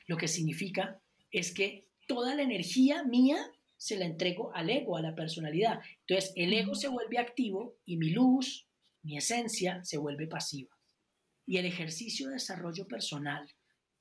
[0.07, 3.39] lo que significa es que toda la energía mía
[3.77, 5.81] se la entrego al ego, a la personalidad.
[6.01, 8.69] Entonces el ego se vuelve activo y mi luz,
[9.03, 10.71] mi esencia, se vuelve pasiva.
[11.45, 13.51] Y el ejercicio de desarrollo personal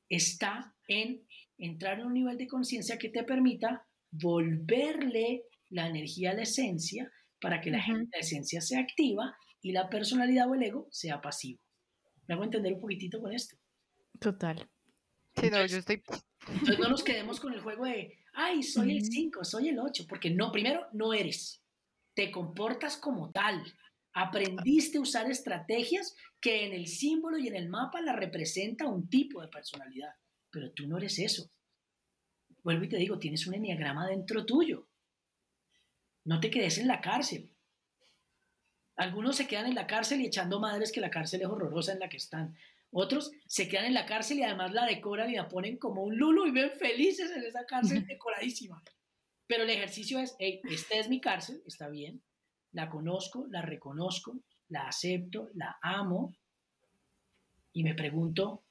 [0.10, 1.26] está en
[1.58, 7.12] entrar en un nivel de conciencia que te permita volverle la energía a la esencia
[7.42, 11.60] para que la, esencia sea activa y la personalidad o el ego sea pasivo.
[12.28, 13.58] ¿Me hago entender un poquitito con esto?
[14.20, 14.70] Total.
[15.36, 16.04] Sí, no, yo estoy...
[16.48, 20.06] Entonces no nos quedemos con el juego de, ay, soy el 5, soy el 8,
[20.08, 21.64] porque no, primero, no eres.
[22.14, 23.64] Te comportas como tal.
[24.14, 29.08] Aprendiste a usar estrategias que en el símbolo y en el mapa la representa un
[29.08, 30.14] tipo de personalidad,
[30.50, 31.50] pero tú no eres eso.
[32.64, 34.91] Vuelvo y te digo, tienes un enneagrama dentro tuyo.
[36.24, 37.50] No te quedes en la cárcel.
[38.96, 42.00] Algunos se quedan en la cárcel y echando madres que la cárcel es horrorosa en
[42.00, 42.56] la que están.
[42.92, 46.18] Otros se quedan en la cárcel y además la decoran y la ponen como un
[46.18, 48.84] lulo y ven felices en esa cárcel decoradísima.
[49.48, 52.22] Pero el ejercicio es, hey, esta es mi cárcel, está bien,
[52.74, 56.36] la conozco, la reconozco, la acepto, la amo
[57.74, 58.64] y me pregunto,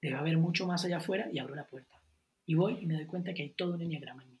[0.00, 2.02] debe haber mucho más allá afuera y abro la puerta.
[2.46, 4.40] Y voy y me doy cuenta que hay todo un enneagrama en mí,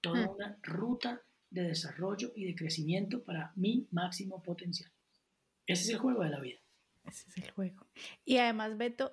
[0.00, 4.90] toda una ruta de desarrollo y de crecimiento para mi máximo potencial.
[5.66, 6.58] Ese es el juego de la vida.
[7.04, 7.86] Ese es el juego.
[8.24, 9.12] Y además, Beto,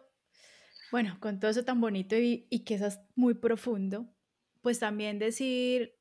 [0.92, 4.08] bueno, con todo eso tan bonito y, y que es muy profundo,
[4.62, 5.98] pues también decir,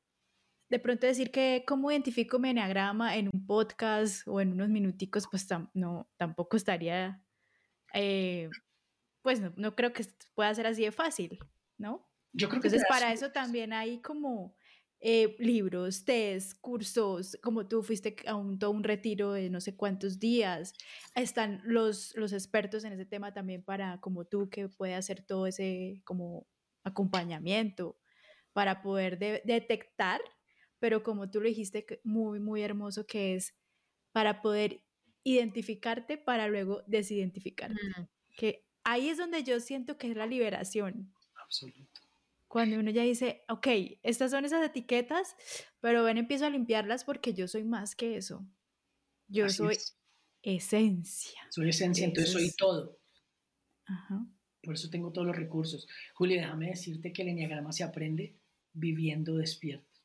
[0.69, 5.27] de pronto decir que cómo identifico mi enneagrama en un podcast o en unos minuticos,
[5.31, 7.23] pues no, tampoco estaría,
[7.95, 8.51] eh,
[9.23, 11.39] pues no, no, creo que pueda ser así de fácil,
[11.79, 12.09] ¿no?
[12.33, 14.57] Yo creo que Entonces, para eso también hay como
[15.01, 19.77] eh, libros, test, cursos, como tú fuiste a un, todo un retiro de no sé
[19.77, 20.73] cuántos días.
[21.15, 25.47] Están los, los expertos en ese tema también para, como tú, que puede hacer todo
[25.47, 26.47] ese como
[26.83, 27.99] acompañamiento
[28.53, 30.21] para poder detectar,
[30.79, 33.55] pero como tú lo dijiste, muy, muy hermoso que es
[34.13, 34.83] para poder
[35.25, 37.77] identificarte para luego desidentificarte.
[38.37, 41.13] Que ahí es donde yo siento que es la liberación.
[41.35, 42.06] Absoluto
[42.57, 43.67] cuando uno ya dice, ok,
[44.03, 45.37] estas son esas etiquetas,
[45.81, 48.49] pero ven, empiezo a limpiarlas porque yo soy más que eso.
[49.29, 49.77] Yo soy
[50.41, 51.39] esencia.
[51.51, 52.99] Soy esencia, entonces soy todo.
[54.63, 55.87] Por eso tengo todos los recursos.
[56.15, 58.39] Julia, déjame decirte que el enneagrama se aprende
[58.73, 60.01] viviendo despierto.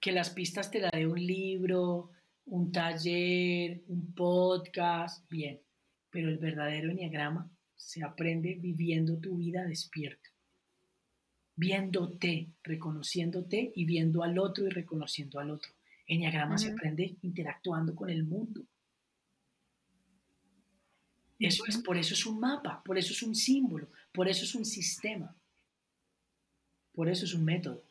[0.00, 2.12] Que las pistas te la dé un libro,
[2.44, 5.60] un taller, un podcast, bien.
[6.08, 10.31] Pero el verdadero enneagrama se aprende viviendo tu vida despierto
[11.56, 15.72] viéndote, reconociéndote y viendo al otro y reconociendo al otro.
[16.06, 18.62] Enneagrama se aprende interactuando con el mundo.
[21.38, 24.54] Eso es, por eso es un mapa, por eso es un símbolo, por eso es
[24.54, 25.34] un sistema,
[26.92, 27.82] por eso es un método.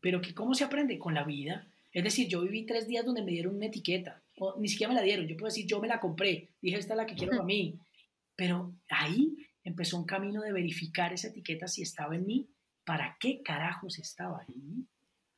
[0.00, 1.66] Pero que cómo se aprende con la vida.
[1.92, 4.98] Es decir, yo viví tres días donde me dieron una etiqueta, o ni siquiera me
[4.98, 5.26] la dieron.
[5.26, 7.78] Yo puedo decir, yo me la compré, dije, esta es la que quiero para mí.
[8.34, 12.48] Pero ahí empezó un camino de verificar esa etiqueta si estaba en mí
[12.90, 14.84] ¿para qué carajos estaba ahí?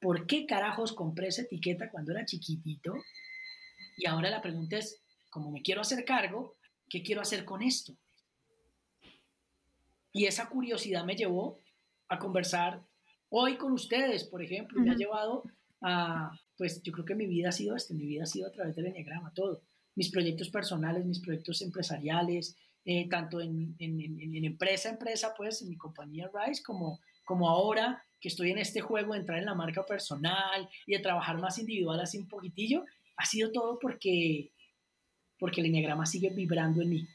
[0.00, 2.94] ¿Por qué carajos compré esa etiqueta cuando era chiquitito?
[3.98, 6.56] Y ahora la pregunta es, como me quiero hacer cargo,
[6.88, 7.92] ¿qué quiero hacer con esto?
[10.14, 11.60] Y esa curiosidad me llevó
[12.08, 12.86] a conversar
[13.28, 15.44] hoy con ustedes, por ejemplo, me ha llevado
[15.82, 18.52] a, pues yo creo que mi vida ha sido esto, mi vida ha sido a
[18.52, 19.60] través del enneagrama, todo.
[19.94, 25.68] Mis proyectos personales, mis proyectos empresariales, eh, tanto en, en, en, empresa, empresa, pues en
[25.68, 26.98] mi compañía Rise, como
[27.32, 30.98] como ahora que estoy en este juego de entrar en la marca personal y de
[30.98, 32.84] trabajar más individual así un poquitillo,
[33.16, 34.52] ha sido todo porque,
[35.38, 37.08] porque el enneagrama sigue vibrando en mí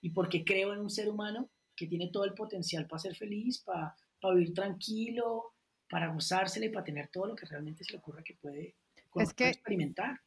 [0.00, 3.58] y porque creo en un ser humano que tiene todo el potencial para ser feliz,
[3.64, 5.54] para, para vivir tranquilo,
[5.90, 8.76] para gozársele, para tener todo lo que realmente se le ocurra que puede,
[9.16, 10.20] es que, experimentar.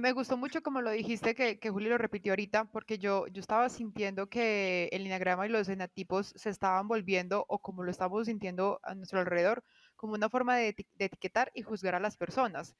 [0.00, 3.40] Me, gustó mucho como lo dijiste, que, que Juli lo repitió ahorita, porque yo, yo
[3.40, 8.26] estaba sintiendo que el lineagrama y los enatipos se estaban volviendo, o como lo estamos
[8.26, 9.62] sintiendo a nuestro alrededor,
[9.94, 12.74] como una forma de, etiquetar y juzgar a las personas.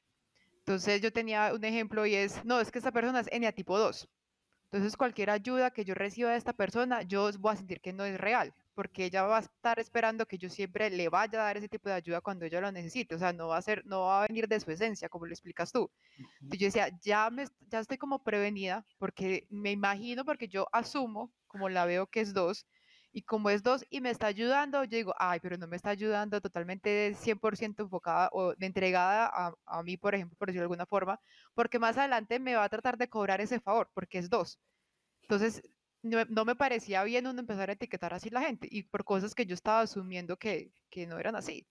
[0.60, 4.08] Entonces yo tenía un ejemplo y es, no, es que esta persona es eneatipo 2.
[4.70, 8.06] Entonces cualquier ayuda que yo reciba de esta persona, yo voy a sentir que no
[8.06, 11.56] es real porque ella va a estar esperando que yo siempre le vaya a dar
[11.56, 14.02] ese tipo de ayuda cuando ella lo necesite, o sea, no va a ser, no
[14.02, 15.90] va a venir de su esencia, como lo explicas tú.
[16.40, 21.32] Entonces yo decía, ya, me, ya estoy como prevenida, porque me imagino, porque yo asumo,
[21.46, 22.66] como la veo que es dos,
[23.12, 25.90] y como es dos y me está ayudando, yo digo, ay, pero no me está
[25.90, 30.86] ayudando totalmente 100% enfocada o entregada a, a mí, por ejemplo, por decirlo de alguna
[30.86, 31.20] forma,
[31.54, 34.58] porque más adelante me va a tratar de cobrar ese favor, porque es dos.
[35.22, 35.62] Entonces,
[36.02, 39.46] no, me parecía bien uno empezar a etiquetar así la gente y por cosas que
[39.46, 41.66] yo estaba asumiendo que, que no eran así.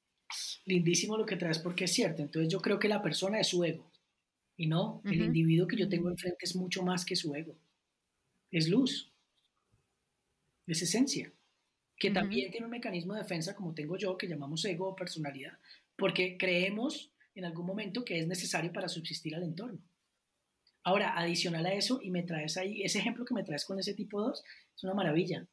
[0.65, 2.22] Lindísimo lo que traes porque es cierto.
[2.22, 3.91] Entonces yo creo que la persona es su ego
[4.56, 7.58] y no, el individuo que yo tengo enfrente es mucho más que su ego.
[8.52, 9.12] Es luz,
[10.67, 11.34] es esencia,
[11.98, 15.58] que también tiene un mecanismo de defensa como tengo yo que llamamos ego o personalidad,
[15.96, 19.80] porque creemos en algún momento que es necesario para subsistir al entorno.
[20.84, 23.94] Ahora, adicional a eso, y me traes ahí, ese ejemplo que me traes con ese
[23.94, 24.44] tipo 2,
[24.76, 25.48] es una maravilla.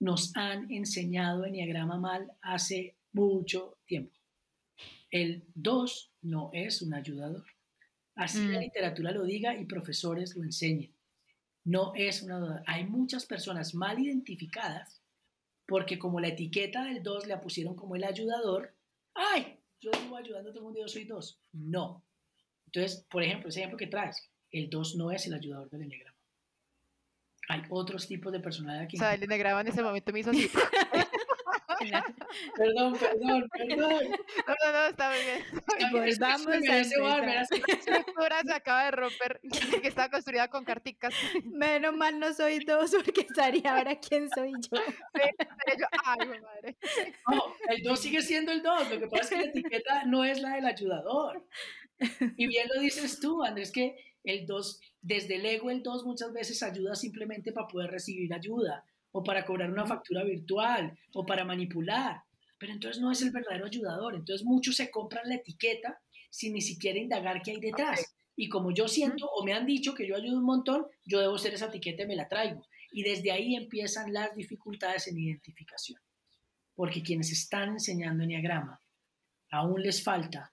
[0.00, 4.14] Nos han enseñado Enneagrama mal hace mucho tiempo.
[5.10, 7.44] El 2 no es un ayudador.
[8.16, 8.62] Así la mm.
[8.62, 10.94] literatura lo diga y profesores lo enseñen.
[11.64, 12.62] No es una ayudador.
[12.66, 15.02] Hay muchas personas mal identificadas
[15.66, 18.74] porque como la etiqueta del 2 la pusieron como el ayudador,
[19.14, 19.58] ¡ay!
[19.80, 21.40] Yo vivo ayudando a todo el mundo, yo soy 2.
[21.52, 22.04] No.
[22.66, 26.16] Entonces, por ejemplo, ese ejemplo que traes, el 2 no es el ayudador del enneagrama.
[27.48, 28.96] Hay otros tipos de personalidad que...
[28.96, 30.50] O sea, el enneagrama en ese momento me hizo así.
[32.56, 33.76] perdón, perdón, perdón.
[33.76, 35.44] No, no, no, está muy bien.
[35.92, 39.40] Volvamos a La estructura se acaba de romper,
[39.82, 41.14] que está construida con carticas.
[41.44, 44.80] Menos mal no soy dos, porque estaría ahora quién soy yo.
[46.04, 46.76] Ay, madre.
[47.30, 50.24] No, el dos sigue siendo el dos, lo que pasa es que la etiqueta no
[50.24, 51.46] es la del ayudador.
[52.36, 56.32] Y bien lo dices tú, Andrés, que el 2, desde el ego, el 2 muchas
[56.32, 61.44] veces ayuda simplemente para poder recibir ayuda o para cobrar una factura virtual o para
[61.44, 62.22] manipular.
[62.58, 64.14] Pero entonces no es el verdadero ayudador.
[64.14, 68.16] Entonces muchos se compran la etiqueta sin ni siquiera indagar qué hay detrás.
[68.34, 71.38] Y como yo siento o me han dicho que yo ayudo un montón, yo debo
[71.38, 72.66] ser esa etiqueta y me la traigo.
[72.92, 76.00] Y desde ahí empiezan las dificultades en identificación.
[76.74, 78.82] Porque quienes están enseñando Enneagrama,
[79.50, 80.52] aún les falta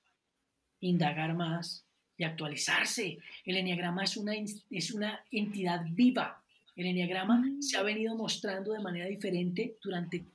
[0.79, 1.85] indagar más,
[2.17, 3.17] y actualizarse.
[3.45, 4.33] El enneagrama es una,
[4.69, 6.43] es una entidad viva.
[6.75, 7.61] El enneagrama mm.
[7.61, 10.25] se ha venido mostrando de manera diferente durante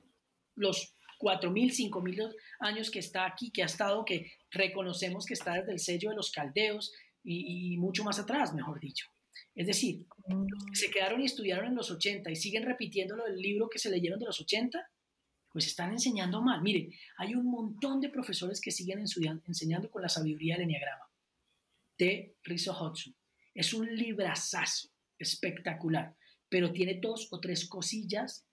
[0.57, 5.73] los 4.000, 5.000 años que está aquí, que ha estado, que reconocemos que está desde
[5.73, 6.93] el sello de los caldeos
[7.25, 9.07] y, mucho más atrás, mejor dicho.
[9.55, 10.47] Es decir, mm.
[10.73, 13.91] se quedaron y estudiaron en los 80 y siguen repitiendo lo del libro que se
[13.91, 14.89] leyeron de los 80,
[15.53, 16.63] pues están enseñando mal.
[16.63, 21.08] Mire, hay un montón de profesores que siguen enseñando con la sabiduría del enneagrama
[21.99, 23.15] de Rizzo Hudson.
[23.55, 26.15] Es un librazazo espectacular,
[26.49, 28.47] pero tiene dos o tres cosillas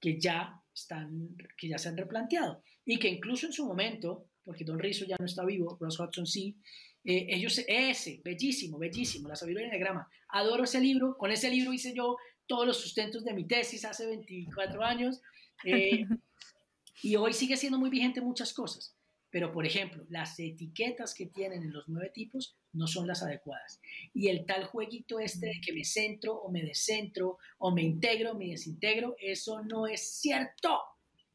[0.00, 4.64] que ya, están, que ya se han replanteado y que incluso en su momento, porque
[4.64, 6.56] Don Rizzo ya no está vivo, Ross Hudson sí,
[7.04, 10.08] eh, ellos, ese, bellísimo, bellísimo, La sabiduría del enneagrama.
[10.28, 14.06] Adoro ese libro, con ese libro hice yo todos los sustentos de mi tesis hace
[14.06, 15.20] 24 años
[15.64, 16.04] eh,
[17.02, 18.96] y hoy sigue siendo muy vigente muchas cosas.
[19.32, 23.80] Pero, por ejemplo, las etiquetas que tienen en los nueve tipos no son las adecuadas.
[24.12, 28.32] Y el tal jueguito este de que me centro o me descentro o me integro
[28.32, 30.82] o me desintegro, eso no es cierto.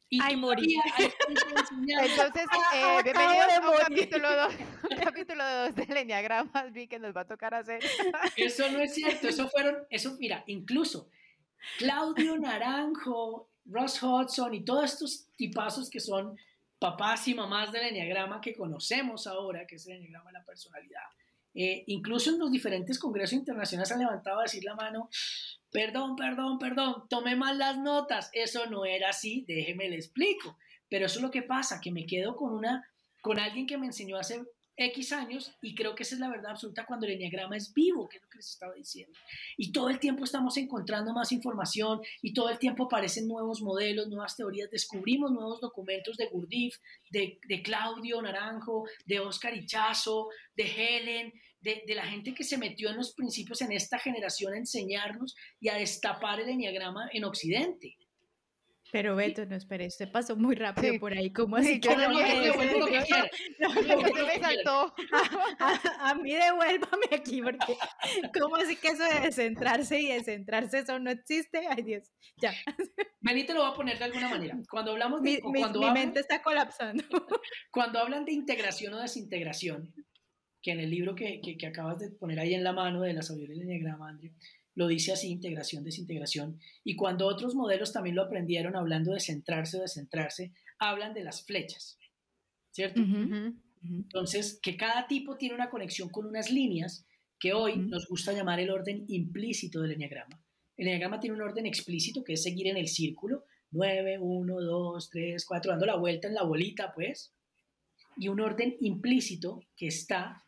[0.08, 0.76] Y Ay, morí.
[0.96, 4.54] Entonces, eh, bienvenidos a un capítulo 2
[5.04, 7.82] capítulo dos del Enneagrama, vi que nos va a tocar hacer.
[8.36, 11.10] Eso no es cierto, eso fueron, eso, mira, incluso
[11.78, 16.38] Claudio Naranjo, Ross Hudson y todos estos tipazos que son
[16.78, 21.02] papás y mamás del enneagrama que conocemos ahora, que es el enneagrama de la personalidad.
[21.54, 25.08] Eh, incluso en los diferentes congresos internacionales han levantado a decir la mano,
[25.70, 30.56] perdón, perdón, perdón, tomé mal las notas, eso no era así, déjeme le explico.
[30.88, 32.88] Pero eso es lo que pasa, que me quedo con una,
[33.20, 34.42] con alguien que me enseñó hace
[34.78, 38.08] X años y creo que esa es la verdad absoluta cuando el enneagrama es vivo,
[38.08, 39.18] que es lo que les estaba diciendo.
[39.56, 44.08] Y todo el tiempo estamos encontrando más información y todo el tiempo aparecen nuevos modelos,
[44.08, 46.76] nuevas teorías, descubrimos nuevos documentos de Gurdjieff,
[47.10, 52.88] de, Claudio Naranjo, de Oscar Ichazo, de Helen, de, de, la gente que se metió
[52.90, 57.96] en los principios en esta generación a enseñarnos y a destapar el enneagrama en Occidente.
[58.90, 61.78] Pero Beto, no espere, usted pasó muy rápido por ahí, ¿cómo así?
[61.78, 62.24] que no, me
[64.40, 64.94] saltó.
[66.00, 67.76] A, mí devuélvame aquí, porque
[68.40, 71.66] ¿cómo así que eso de descentrarse y descentrarse, eso no existe?
[71.68, 72.54] Ay Dios, ya.
[73.20, 74.56] Benito lo voy a poner de alguna manera.
[74.70, 75.40] Cuando hablamos de...
[75.44, 77.02] Mi, cuando mi mente está colapsando.
[77.70, 79.92] Cuando hablan de integración o desintegración,
[80.62, 83.12] que en el libro que, que, que acabas de poner ahí en la mano de
[83.12, 84.32] la sabiduría del enneagrama, Andrew,
[84.78, 86.60] lo dice así, integración, desintegración.
[86.84, 91.44] Y cuando otros modelos también lo aprendieron hablando de centrarse o descentrarse, hablan de las
[91.44, 91.98] flechas,
[92.70, 93.02] ¿cierto?
[93.82, 97.04] Entonces, que cada tipo tiene una conexión con unas líneas
[97.40, 100.40] que hoy nos gusta llamar el orden implícito del enneagrama.
[100.76, 105.10] El enneagrama tiene un orden explícito que es seguir en el círculo, 9, 1, 2,
[105.10, 107.34] 3, 4, dando la vuelta en la bolita, pues,
[108.16, 110.44] y un orden implícito que está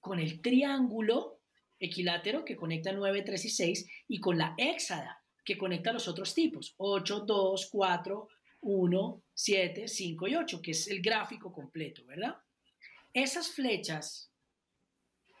[0.00, 1.35] con el triángulo
[1.78, 6.34] equilátero que conecta 9, 3 y 6 y con la hexada que conecta los otros
[6.34, 8.28] tipos, 8, 2, 4,
[8.62, 12.36] 1, 7, 5 y 8, que es el gráfico completo, ¿verdad?
[13.12, 14.30] Esas flechas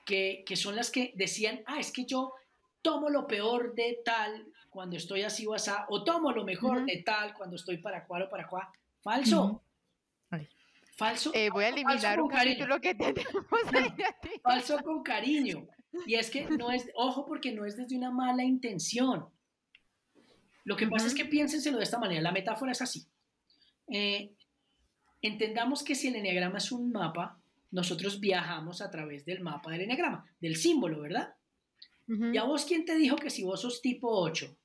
[0.04, 2.32] que, que son las que decían, ah, es que yo
[2.82, 7.02] tomo lo peor de tal cuando estoy así o así, o tomo lo mejor de
[7.02, 8.66] tal cuando estoy para cual o para cual.
[9.02, 9.62] Falso.
[10.96, 11.30] Falso.
[11.34, 13.92] Eh, voy a eliminar un capítulo que tenemos ahí.
[14.42, 15.66] Falso con cariño.
[16.06, 19.26] Y es que no es, ojo, porque no es desde una mala intención.
[20.64, 22.20] Lo que pasa es que piénsenselo de esta manera.
[22.20, 23.06] La metáfora es así.
[23.88, 24.34] Eh,
[25.22, 27.40] entendamos que si el enneagrama es un mapa,
[27.70, 31.34] nosotros viajamos a través del mapa del enneagrama, del símbolo, ¿verdad?
[32.08, 34.56] ¿Y a vos quién te dijo que si vos sos tipo 8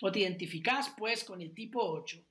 [0.00, 2.24] o te identificás pues con el tipo 8,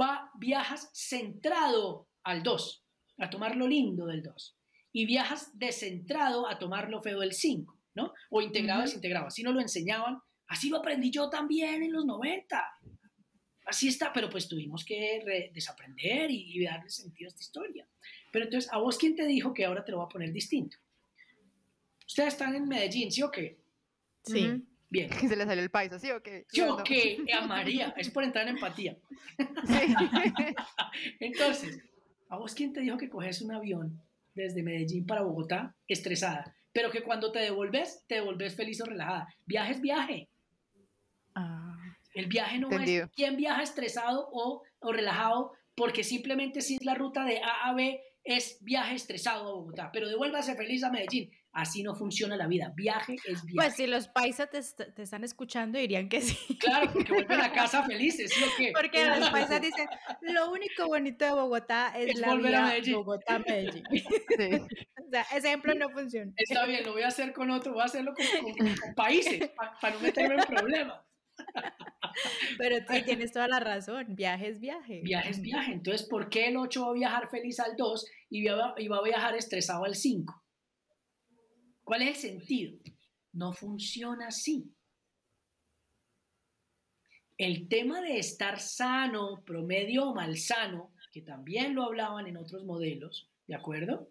[0.00, 2.84] va, viajas centrado al 2,
[3.18, 4.56] a tomar lo lindo del 2,
[4.92, 8.12] y viajas descentrado a tomar lo feo del 5, ¿no?
[8.30, 9.26] O integrado, desintegrado.
[9.26, 10.18] Así nos lo enseñaban,
[10.48, 12.62] así lo aprendí yo también en los 90.
[13.66, 17.86] Así está, pero pues tuvimos que desaprender y, y darle sentido a esta historia.
[18.32, 20.76] Pero entonces, ¿a vos quién te dijo que ahora te lo va a poner distinto?
[22.06, 23.60] Ustedes están en Medellín, ¿sí o qué?
[24.24, 24.64] Sí.
[24.88, 25.08] Bien.
[25.28, 26.46] Se le salió el paisa, ¿sí o qué?
[26.52, 28.96] Yo que a María, es por entrar en empatía.
[29.38, 29.94] Sí.
[31.20, 31.80] Entonces,
[32.28, 34.02] ¿a vos quién te dijo que coges un avión
[34.34, 36.54] desde Medellín para Bogotá estresada?
[36.72, 39.28] Pero que cuando te devolves, te devolves feliz o relajada.
[39.46, 40.28] Viaje es viaje.
[41.34, 41.76] Ah,
[42.14, 46.94] el viaje no es quién viaja estresado o, o relajado, porque simplemente si es la
[46.94, 51.30] ruta de A a B, es viaje estresado a Bogotá, pero devuélvase feliz a Medellín.
[51.52, 52.72] Así no funciona la vida.
[52.76, 53.54] Viaje es viaje.
[53.56, 56.56] Pues si los paisas te, están escuchando dirían que sí.
[56.58, 58.72] Claro, porque vuelven a casa felices, ¿sí o qué?
[58.72, 59.88] Porque los paisas dicen,
[60.20, 63.82] lo único bonito de Bogotá es, la vía Bogotá-Medellín.
[63.90, 66.32] o sea, ese ejemplo no funciona.
[66.36, 70.00] Está bien, lo voy a hacer con otro, voy a hacerlo con, países, para no
[70.00, 71.00] meterme en problemas.
[72.58, 75.00] Pero tú tienes toda la razón, viaje es viaje.
[75.02, 75.72] Viaje es viaje.
[75.72, 78.98] Entonces, ¿por qué el 8 va a viajar feliz al 2 y va, y va
[78.98, 80.40] a viajar estresado al 5?
[81.90, 82.78] ¿Cuál es el sentido?
[83.32, 84.72] No funciona así.
[87.36, 93.28] El tema de estar sano, promedio o malsano, que también lo hablaban en otros modelos,
[93.48, 94.08] ¿de acuerdo?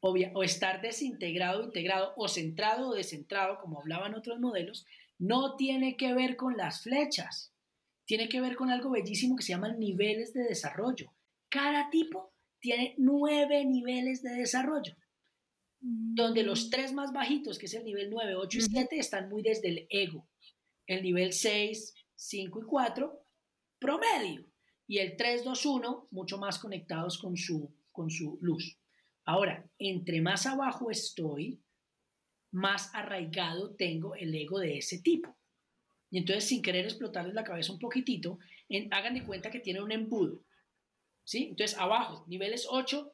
[0.00, 4.84] O, estar desintegrado, integrado, o centrado o descentrado, como hablaban otros modelos,
[5.18, 7.54] no tiene que ver con las flechas,
[8.04, 11.14] tiene que ver con algo bellísimo que se llaman niveles de desarrollo.
[11.48, 14.94] Cada tipo tiene nueve niveles de desarrollo,
[15.86, 19.42] donde los tres más bajitos, que es el nivel 9, 8 y 7, están muy
[19.42, 20.26] desde el ego.
[20.86, 23.26] El nivel 6, 5 y 4,
[23.78, 24.50] promedio.
[24.86, 28.78] Y el 3, 2, 1, mucho más conectados con su, con su luz.
[29.26, 31.62] Ahora, entre más abajo estoy,
[32.50, 35.36] más arraigado tengo el ego de ese tipo.
[36.10, 38.38] Y entonces, sin querer explotarles la cabeza un poquitito,
[38.90, 40.40] hagan de cuenta que tienen un embudo.
[41.24, 41.48] ¿sí?
[41.50, 43.12] Entonces, abajo, niveles 8,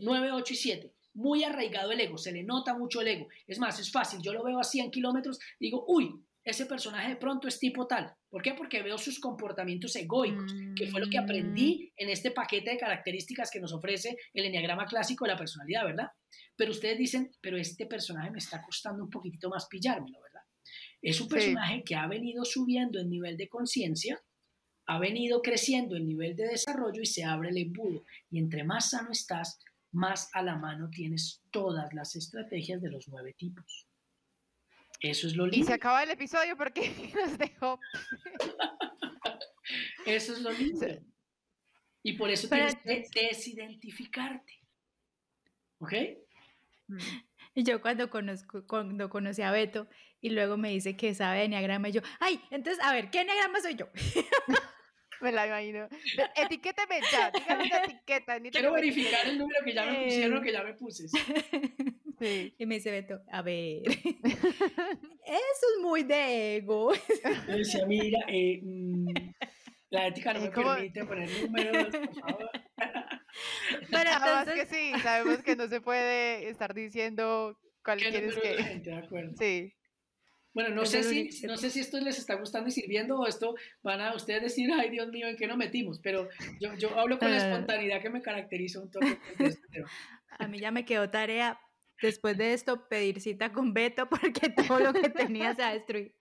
[0.00, 0.94] 9, 8 y 7.
[1.14, 3.28] Muy arraigado el ego, se le nota mucho el ego.
[3.46, 7.16] Es más, es fácil, yo lo veo a 100 kilómetros, digo, uy, ese personaje de
[7.16, 8.14] pronto es tipo tal.
[8.28, 8.54] ¿Por qué?
[8.54, 12.02] Porque veo sus comportamientos egoicos, que fue lo que aprendí mm.
[12.02, 16.08] en este paquete de características que nos ofrece el enneagrama clásico de la personalidad, ¿verdad?
[16.56, 20.42] Pero ustedes dicen, pero este personaje me está costando un poquitito más pillármelo, ¿verdad?
[21.02, 24.22] Es un personaje que ha venido subiendo en nivel de conciencia,
[24.86, 28.04] ha venido creciendo en nivel de desarrollo y se abre el embudo.
[28.30, 29.60] Y entre más sano estás,
[29.92, 33.86] más a la mano tienes todas las estrategias de los nueve tipos.
[35.00, 35.64] Eso es lo lindo.
[35.64, 37.80] Y se acaba el episodio porque nos dejó.
[40.06, 40.86] eso es lo lindo.
[42.02, 44.60] Y por eso tienes que desidentificarte.
[45.78, 45.92] ¿Ok?
[46.88, 46.98] Mm.
[47.54, 49.88] Y yo cuando conozco, cuando conocí a Beto
[50.20, 53.22] y luego me dice que sabe de enneagrama, y yo, ay, entonces, a ver, ¿qué
[53.22, 53.88] enneagrama soy yo?
[55.22, 55.88] me la imagino.
[56.36, 58.40] Etiquéteme ya, dígame una etiqueta.
[58.40, 61.06] Quiero verificar el número que ya me pusieron, que ya me puse.
[62.22, 64.12] Y me dice Beto, a ver, eso
[65.24, 66.92] es muy de ego.
[67.48, 69.08] Yo decía, mira, eh, mm,
[69.88, 72.50] la ética no me permite poner números, por favor.
[73.90, 74.54] Pero entonces...
[74.54, 78.62] que sí, sabemos que no se puede estar diciendo cuál quieres que...
[78.64, 79.32] Gente, de acuerdo.
[79.38, 79.72] Sí.
[80.52, 83.54] Bueno, no sé, si, no sé si esto les está gustando y sirviendo o esto
[83.82, 86.00] van a ustedes decir, ay Dios mío, ¿en qué nos metimos?
[86.00, 86.28] Pero
[86.60, 89.18] yo, yo hablo con la espontaneidad que me caracteriza un toque.
[90.38, 91.60] A mí ya me quedó tarea
[92.00, 94.48] después de esto pedir cita con Beto porque
[94.78, 96.12] todo lo que tenía se ha destruido.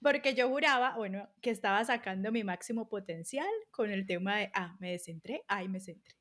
[0.00, 4.76] Porque yo juraba, bueno, que estaba sacando mi máximo potencial con el tema de, ah,
[4.78, 6.14] me descentré, ay, me centré.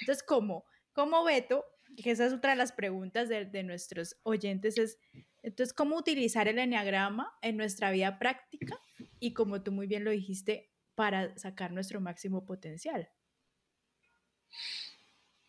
[0.00, 0.64] Entonces, ¿cómo?
[0.92, 1.64] ¿Cómo Beto?
[2.02, 4.98] Que esa es otra de las preguntas de, de nuestros oyentes, es,
[5.42, 8.78] entonces, ¿cómo utilizar el enneagrama en nuestra vida práctica?
[9.18, 13.08] Y como tú muy bien lo dijiste, para sacar nuestro máximo potencial.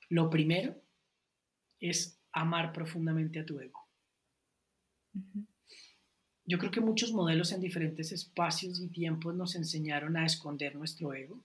[0.10, 0.82] Lo primero
[1.80, 3.88] es amar profundamente a tu ego.
[6.46, 11.14] Yo creo que muchos modelos en diferentes espacios y tiempos nos enseñaron a esconder nuestro
[11.14, 11.44] ego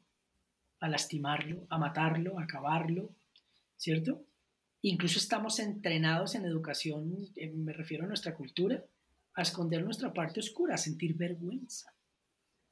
[0.80, 3.10] a lastimarlo, a matarlo, a acabarlo,
[3.76, 4.24] ¿cierto?
[4.82, 8.84] Incluso estamos entrenados en educación, eh, me refiero a nuestra cultura,
[9.34, 11.92] a esconder nuestra parte oscura, a sentir vergüenza,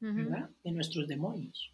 [0.01, 0.51] ¿verdad?
[0.63, 1.73] De nuestros demonios.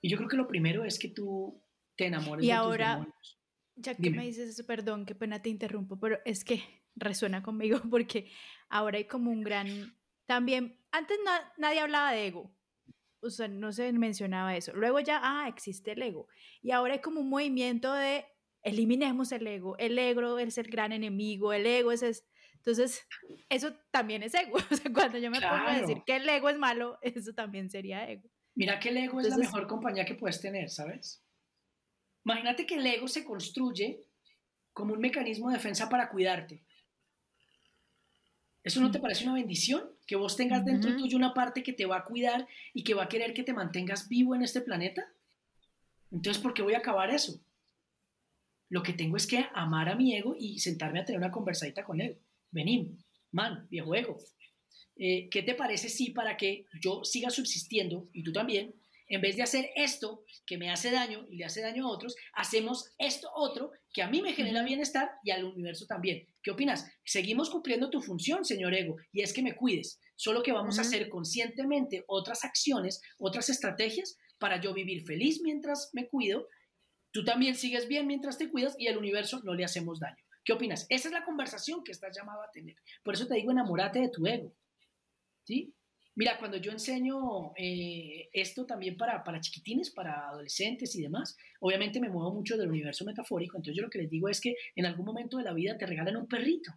[0.00, 1.62] Y yo creo que lo primero es que tú
[1.96, 3.06] te enamores y ahora,
[3.76, 6.62] Ya que me dices eso, perdón, qué pena te interrumpo, pero es que
[6.96, 8.30] resuena conmigo porque
[8.68, 9.94] ahora hay como un gran...
[10.26, 11.18] También, antes
[11.58, 12.54] nadie hablaba de ego,
[13.20, 14.72] o sea, no se mencionaba eso.
[14.74, 16.28] Luego ya, ah, existe el ego.
[16.62, 18.24] Y ahora hay como un movimiento de
[18.62, 19.76] eliminemos el ego.
[19.78, 22.24] El ego es el gran enemigo, el ego es...
[22.56, 23.06] Entonces,
[23.48, 24.58] eso también es ego.
[24.70, 27.70] O sea, cuando yo me pongo a decir que el ego es malo, eso también
[27.70, 28.28] sería ego.
[28.54, 31.22] Mira que el ego es la mejor compañía que puedes tener, ¿sabes?
[32.24, 34.04] Imagínate que el ego se construye
[34.72, 36.62] como un mecanismo de defensa para cuidarte.
[38.62, 39.90] ¿Eso no te parece una bendición?
[40.06, 43.04] Que vos tengas dentro tuyo una parte que te va a cuidar y que va
[43.04, 45.10] a querer que te mantengas vivo en este planeta.
[46.10, 47.40] Entonces, ¿por qué voy a acabar eso?
[48.70, 51.84] Lo que tengo es que amar a mi ego y sentarme a tener una conversadita
[51.84, 52.18] con él.
[52.52, 52.96] Vení,
[53.32, 54.16] man, viejo ego.
[54.96, 58.74] Eh, ¿Qué te parece si para que yo siga subsistiendo y tú también,
[59.08, 62.14] en vez de hacer esto que me hace daño y le hace daño a otros,
[62.32, 66.28] hacemos esto otro que a mí me genera bienestar y al universo también.
[66.40, 66.86] ¿Qué opinas?
[67.04, 70.82] Seguimos cumpliendo tu función, señor ego, y es que me cuides, solo que vamos a
[70.82, 76.46] hacer conscientemente otras acciones, otras estrategias para yo vivir feliz mientras me cuido,
[77.12, 80.22] tú también sigues bien mientras te cuidas y al universo no le hacemos daño.
[80.44, 80.86] ¿Qué opinas?
[80.88, 82.76] Esa es la conversación que estás llamado a tener.
[83.02, 84.52] Por eso te digo, enamórate de tu ego.
[85.44, 85.74] ¿Sí?
[86.16, 92.00] Mira, cuando yo enseño eh, esto también para, para chiquitines, para adolescentes y demás, obviamente
[92.00, 94.86] me muevo mucho del universo metafórico, entonces yo lo que les digo es que en
[94.86, 96.72] algún momento de la vida te regalan un perrito.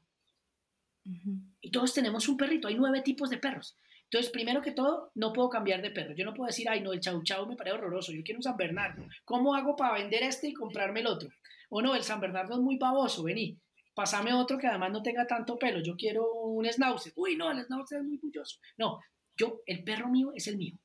[1.59, 3.75] Y todos tenemos un perrito, hay nueve tipos de perros.
[4.13, 6.13] Entonces, primero que todo, no puedo cambiar de perro.
[6.13, 8.43] Yo no puedo decir, ay, no, el chau chau me parece horroroso, yo quiero un
[8.43, 9.03] San Bernardo.
[9.25, 11.29] ¿Cómo hago para vender este y comprarme el otro?
[11.71, 13.59] O no, el San Bernardo es muy baboso, vení,
[13.95, 17.11] pasame otro que además no tenga tanto pelo, yo quiero un schnauzer.
[17.15, 18.59] Uy, no, el schnauzer es muy bulloso.
[18.77, 18.99] No,
[19.35, 20.77] yo, el perro mío es el mío.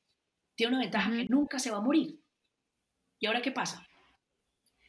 [0.55, 2.19] Tiene una ventaja que nunca se va a morir.
[3.19, 3.87] ¿Y ahora qué pasa?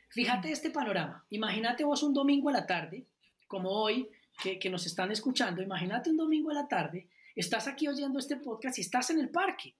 [0.09, 1.27] Fíjate este panorama.
[1.29, 3.07] Imagínate vos un domingo a la tarde,
[3.47, 4.09] como hoy,
[4.43, 5.61] que, que, nos están escuchando.
[5.61, 7.11] Imagínate un domingo a la tarde,
[7.41, 9.75] estás aquí oyendo este podcast y estás en el parque.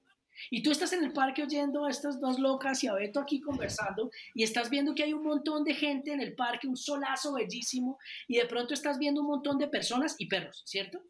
[0.51, 3.41] Y tú estás en el parque oyendo a estas dos locas y a Beto aquí
[3.41, 7.35] conversando y estás viendo que hay un montón de gente en el parque, un solazo
[7.35, 11.03] bellísimo, y de pronto estás viendo un montón de personas y perros, ¿cierto?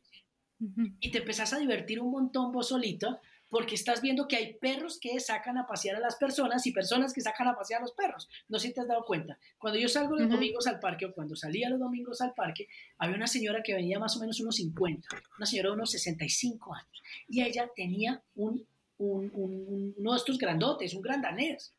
[1.01, 3.18] y te empezás a divertir un montón vos solito
[3.51, 7.12] porque estás viendo que hay perros que sacan a pasear a las personas y personas
[7.12, 8.28] que sacan a pasear a los perros.
[8.48, 9.38] No sé si te has dado cuenta.
[9.59, 13.16] Cuando yo salgo los domingos al parque o cuando salía los domingos al parque, había
[13.16, 17.03] una señora que venía más o menos unos 50, una señora de unos 65 años,
[17.28, 18.64] y ella tenía un,
[18.98, 21.74] un, un, uno de estos grandotes, un gran danés.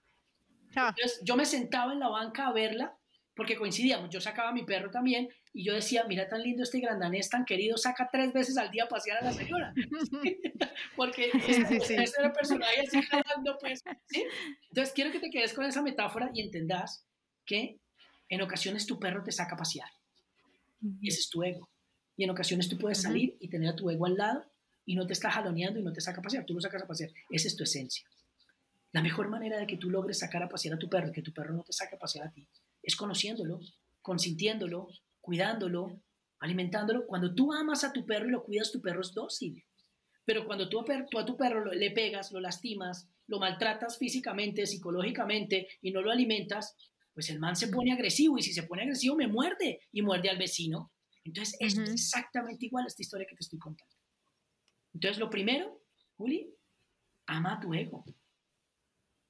[0.76, 0.93] Ah.
[0.95, 2.97] Entonces yo me sentaba en la banca a verla
[3.34, 6.80] porque coincidíamos, yo sacaba a mi perro también y yo decía, mira tan lindo este
[6.80, 9.74] grandanés, tan querido, saca tres veces al día a pasear a la señora.
[10.95, 11.30] porque
[11.86, 13.82] sí, era el personaje así jalando, pues.
[14.70, 17.06] Entonces quiero que te quedes con esa metáfora y entendas
[17.45, 17.80] que
[18.30, 19.89] en ocasiones tu perro te saca a pasear.
[21.02, 21.70] Y ese es tu ego.
[22.16, 24.45] Y en ocasiones tú puedes salir y tener a tu ego al lado
[24.86, 26.88] y no te está jaloneando y no te saca a pasear, tú lo sacas a
[26.88, 27.12] pasear.
[27.30, 28.06] Esa es tu esencia.
[28.93, 31.22] La mejor manera de que tú logres sacar a pasear a tu perro y que
[31.22, 32.47] tu perro no te saque a pasear a ti
[32.84, 33.60] es conociéndolo,
[34.02, 34.89] consintiéndolo,
[35.22, 36.01] cuidándolo,
[36.39, 37.05] alimentándolo.
[37.05, 39.63] Cuando tú amas a tu perro y lo cuidas, tu perro es dócil.
[40.26, 45.91] Pero cuando tú a, tu perro le pegas, lo lastimas, lo maltratas físicamente, psicológicamente y
[45.91, 46.76] no lo alimentas,
[47.13, 50.30] pues el man se pone agresivo y si se pone agresivo me muerde y muerde
[50.30, 50.91] al vecino.
[51.24, 53.95] Entonces, es exactamente igual a esta historia que te estoy contando.
[54.93, 55.84] Entonces, lo primero,
[56.17, 56.53] Juli,
[57.28, 58.03] ama a tu ego.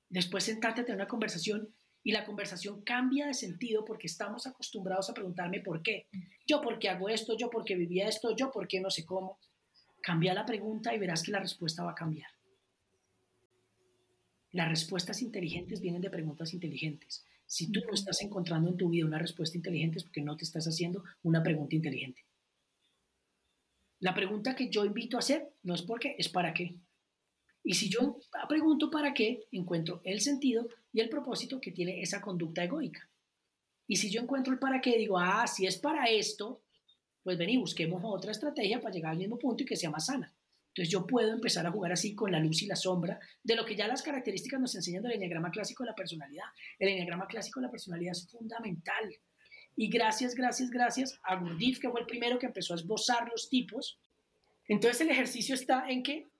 [0.09, 1.73] Después sentarte a tener una conversación
[2.03, 6.07] y la conversación cambia de sentido porque estamos acostumbrados a preguntarme por qué.
[6.47, 9.05] Yo por qué hago esto, yo por qué vivía esto, yo por qué no sé
[9.05, 9.37] cómo.
[10.01, 12.31] Cambia la pregunta y verás que la respuesta va a cambiar.
[14.51, 17.25] Las respuestas inteligentes vienen de preguntas inteligentes.
[17.45, 20.43] Si tú no estás encontrando en tu vida una respuesta inteligente es porque no te
[20.43, 22.25] estás haciendo una pregunta inteligente.
[23.99, 26.75] La pregunta que yo invito a hacer no es por qué, es para qué.
[27.63, 28.17] Y si yo
[28.49, 33.09] pregunto para qué, encuentro el sentido y el propósito que tiene esa conducta egoica.
[33.87, 36.61] Y si yo encuentro el para qué, digo, ah, si es para esto,
[37.23, 40.33] pues vení, busquemos otra estrategia para llegar al mismo punto y que sea más sana.
[40.69, 43.65] Entonces yo puedo empezar a jugar así con la luz y la sombra de lo
[43.65, 46.45] que ya las características nos enseñan del enneagrama clásico de la personalidad.
[46.79, 49.13] El enneagrama clásico de la personalidad es fundamental.
[49.75, 53.49] Y gracias, gracias, gracias a Gurdjieff, que fue el primero que empezó a esbozar los
[53.49, 53.99] tipos.
[54.67, 56.30] Entonces el ejercicio está en que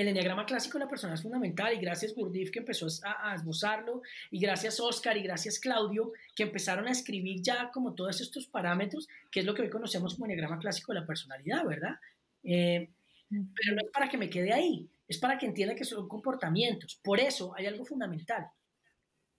[0.00, 3.34] el enneagrama clásico de la persona es fundamental y gracias Gurdjieff que empezó a, a,
[3.34, 8.46] esbozarlo y gracias Oscar y gracias Claudio que empezaron a escribir ya como todos estos
[8.46, 11.96] parámetros, que es lo que hoy conocemos como enneagrama clásico de la personalidad, ¿verdad?
[12.44, 12.88] Eh,
[13.28, 17.00] pero no es para que me quede ahí, es para que entienda que son comportamientos.
[17.02, 18.46] Por eso hay algo fundamental.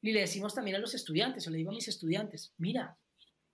[0.02, 2.98] Y le decimos también a los estudiantes, o le digo a mis estudiantes, mira,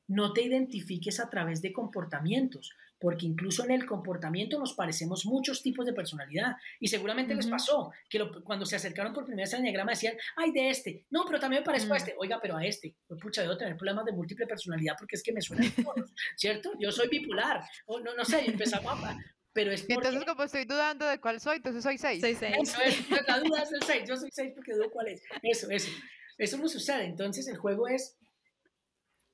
[0.08, 5.62] no te identifiques a través de comportamientos, porque incluso en el comportamiento nos parecemos muchos
[5.62, 6.56] tipos de personalidad.
[6.80, 10.52] Y seguramente les pasó que cuando se acercaron por primera vez al enneagrama decían, ay,
[10.52, 13.42] de este, no, pero también me parezco a este, oiga, pero a este, pues pucha,
[13.42, 16.72] debo tener problemas de múltiple personalidad porque es que me suenan todos, ¿cierto?
[16.80, 19.18] Yo soy bipolar, o no, no sé, empezamos a...
[19.54, 19.94] Pero es porque...
[19.94, 22.22] Entonces, como estoy dudando de cuál soy, entonces soy 6.
[22.22, 22.56] Soy 6.
[22.60, 25.24] Eso es, la duda es el 6, yo soy 6 porque dudo cuál es.
[25.42, 25.90] Eso, eso.
[26.38, 27.06] Eso no sucede.
[27.06, 28.18] Entonces, el juego es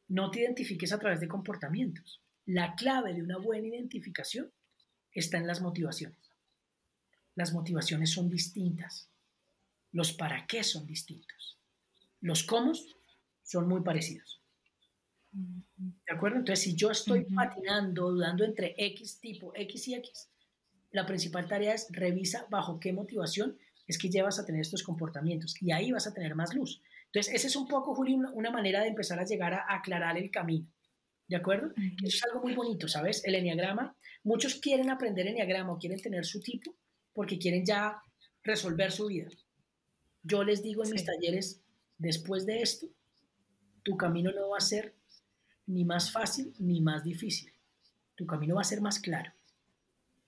[0.08, 2.21] no te identifiques a través de comportamientos.
[2.46, 4.52] La clave de una buena identificación
[5.12, 6.18] está en las motivaciones.
[7.36, 9.10] Las motivaciones son distintas.
[9.92, 11.58] Los para qué son distintos.
[12.20, 12.74] Los cómo
[13.44, 14.42] son muy parecidos.
[15.32, 16.38] ¿De acuerdo?
[16.38, 20.30] Entonces, si yo estoy patinando, dudando entre X tipo, X y X,
[20.92, 25.56] la principal tarea es revisa bajo qué motivación es que llevas a tener estos comportamientos
[25.62, 26.82] y ahí vas a tener más luz.
[27.08, 30.32] Entonces, esa es un poco, Juli, una, manera de empezar a llegar a aclarar el
[30.32, 30.68] camino.
[31.32, 31.72] ¿De acuerdo?
[32.04, 33.24] Eso es algo muy bonito, ¿sabes?
[33.24, 36.76] El enneagrama, muchos quieren aprender enneagrama o quieren tener su tipo
[37.14, 38.02] porque quieren ya
[38.44, 39.30] resolver su vida.
[40.24, 41.62] Yo les digo en mis talleres,
[41.98, 42.90] después de esto,
[43.82, 44.94] tu camino no va a ser
[45.68, 47.54] ni más fácil ni más difícil.
[48.16, 49.32] Tu camino va a ser más claro.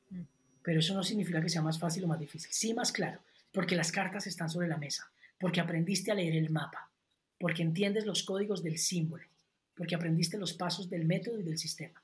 [0.09, 0.21] Mm.
[0.63, 2.49] Pero eso no significa que sea más fácil o más difícil.
[2.53, 3.19] Sí, más claro,
[3.51, 6.89] porque las cartas están sobre la mesa porque aprendiste a leer el mapa,
[7.37, 9.27] porque entiendes los códigos del símbolo,
[9.75, 12.03] porque aprendiste los pasos del método y del sistema.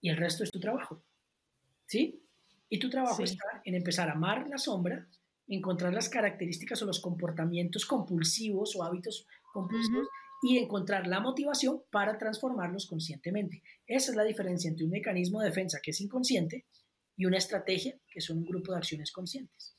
[0.00, 1.02] Y el resto es tu trabajo.
[1.86, 2.22] ¿Sí?
[2.68, 5.06] Y tu trabajo está en empezar a amar la sombra,
[5.46, 10.08] encontrar las características o los comportamientos compulsivos o hábitos compulsivos
[10.42, 13.62] y encontrar la motivación para transformarlos conscientemente.
[13.86, 16.64] Esa es la diferencia entre un mecanismo de defensa que es inconsciente
[17.16, 19.76] y una estrategia que son un grupo de acciones conscientes.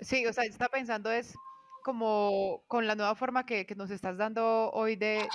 [0.00, 1.32] Sí, o sea, está pensando es
[1.88, 5.26] como con la nueva forma que, nos estás dando hoy de,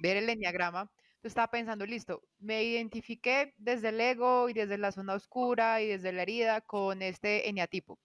[0.00, 0.88] ver el enneagrama,
[1.20, 5.88] tú estaba pensando, listo, me identifiqué desde el ego y desde la zona oscura y
[5.88, 7.98] desde la herida con este eneatipo.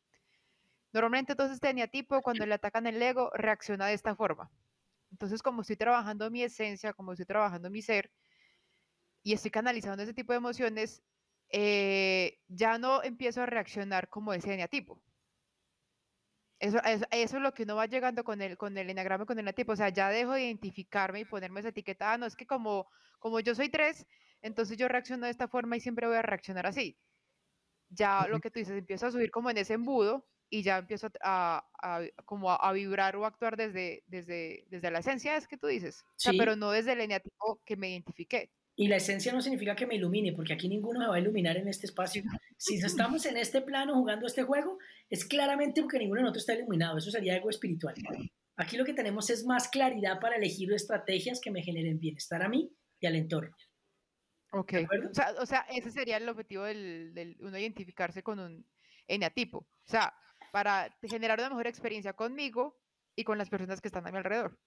[0.91, 4.49] Normalmente entonces este eneatipo cuando le atacan el ego reacciona de esta forma.
[5.11, 8.09] Entonces como estoy trabajando mi esencia, como estoy trabajando mi ser
[9.22, 11.03] y estoy canalizando ese tipo de emociones,
[11.49, 14.99] eh, ya no empiezo a reaccionar como ese eneatipo.
[16.64, 19.38] Eso, eso, eso, es lo que uno va llegando con el, con el enagrama, con
[19.38, 19.74] el eneatipo.
[19.74, 22.14] O sea, ya dejo de identificarme y ponerme esa etiqueta.
[22.14, 22.88] Ah, no, es que como,
[23.20, 24.07] como yo soy tres,
[24.41, 26.97] entonces yo reacciono de esta forma y siempre voy a reaccionar así.
[27.89, 31.09] Ya lo que tú dices, empiezo a subir como en ese embudo y ya empiezo
[31.22, 35.68] a, a como a, vibrar o actuar desde, desde, desde la esencia, es que tú
[35.68, 36.05] dices.
[36.11, 38.49] O sea, pero no desde el eneatipo que me identifiqué.
[38.76, 41.58] Y la esencia no significa que me ilumine, porque aquí ninguno me va a iluminar
[41.58, 42.24] en este espacio.
[42.58, 46.56] Si estamos en este plano jugando este juego, es claramente porque ninguno de nosotros está
[46.56, 46.98] iluminado.
[46.98, 47.94] Eso sería algo espiritual.
[48.56, 52.50] Aquí lo que tenemos es más claridad para elegir estrategias que me generen bienestar a
[52.50, 53.56] mí y al entorno.
[54.52, 54.74] Ok.
[55.10, 58.66] O sea, o sea, ese sería el objetivo del, del, uno identificarse con un
[59.08, 59.60] eneatipo.
[59.60, 60.14] O sea,
[60.52, 62.80] para generar una mejor experiencia conmigo
[63.16, 64.60] y con las personas que están a mi alrededor.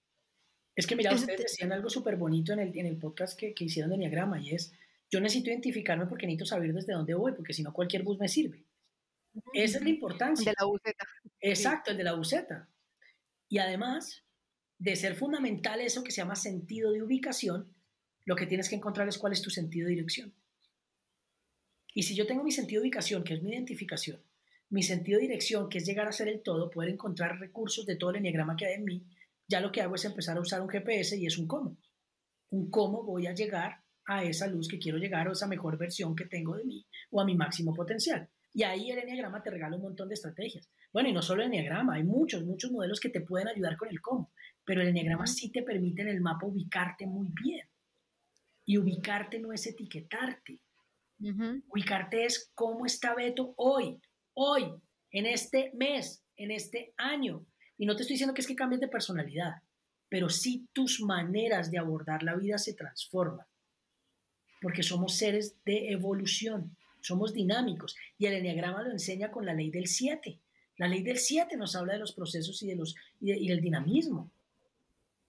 [0.77, 3.65] Es que mira, ustedes decían algo súper bonito en el, en el podcast que, que
[3.65, 4.71] hicieron de Enneagrama y es,
[5.09, 8.27] yo necesito identificarme porque necesito saber desde dónde voy, porque si no cualquier bus me
[8.27, 8.63] sirve.
[9.53, 10.51] Esa es la importancia.
[10.51, 11.07] El de la buceta.
[11.41, 12.69] Exacto, el de la buceta.
[13.49, 14.23] Y además
[14.77, 17.73] de ser fundamental eso que se llama sentido de ubicación,
[18.25, 20.31] lo que tienes que encontrar es cuál es tu sentido de dirección.
[21.95, 24.21] Y si yo tengo mi sentido de ubicación, que es mi identificación,
[24.69, 27.95] mi sentido de dirección, que es llegar a ser el todo, poder encontrar recursos de
[27.95, 29.03] todo el enneagrama que hay en mí,
[29.47, 31.77] ya lo que hago es empezar a usar un GPS y es un cómo.
[32.49, 36.15] Un cómo voy a llegar a esa luz que quiero llegar o esa mejor versión
[36.15, 38.29] que tengo de mí o a mi máximo potencial.
[38.53, 40.69] Y ahí el Enneagrama te regala un montón de estrategias.
[40.91, 43.89] Bueno, y no solo el Enneagrama, hay muchos, muchos modelos que te pueden ayudar con
[43.89, 44.31] el cómo,
[44.65, 47.67] pero el Enneagrama sí te permite en el mapa ubicarte muy bien.
[48.65, 50.61] Y ubicarte no es etiquetarte.
[51.69, 53.99] Ubicarte es cómo está Beto hoy,
[54.33, 54.71] hoy,
[55.11, 57.45] en este mes, en este año,
[57.77, 59.61] y no te estoy diciendo que es que cambies de personalidad,
[60.09, 63.45] pero sí tus maneras de abordar la vida se transforman.
[64.61, 67.95] Porque somos seres de evolución, somos dinámicos.
[68.17, 70.39] Y el enneagrama lo enseña con la ley del 7.
[70.77, 74.31] La ley del 7 nos habla de los procesos y, de los, y, del dinamismo.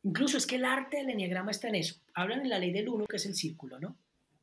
[0.05, 1.97] Incluso es que el arte del enneagrama está en eso.
[2.15, 3.97] Hablan en la ley del 1, que es el círculo, ¿no?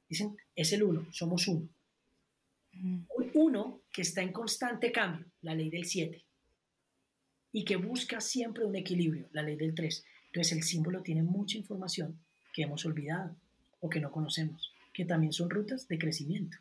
[0.07, 1.67] Dicen, es el 1, somos uno.
[3.33, 6.24] uno que está en constante cambio, la ley del 7,
[7.55, 10.03] y que busca siempre un equilibrio, la ley del 3.
[10.25, 12.19] Entonces el símbolo tiene mucha información
[12.53, 13.33] que hemos olvidado
[13.79, 16.57] o que no conocemos, que también son rutas de crecimiento.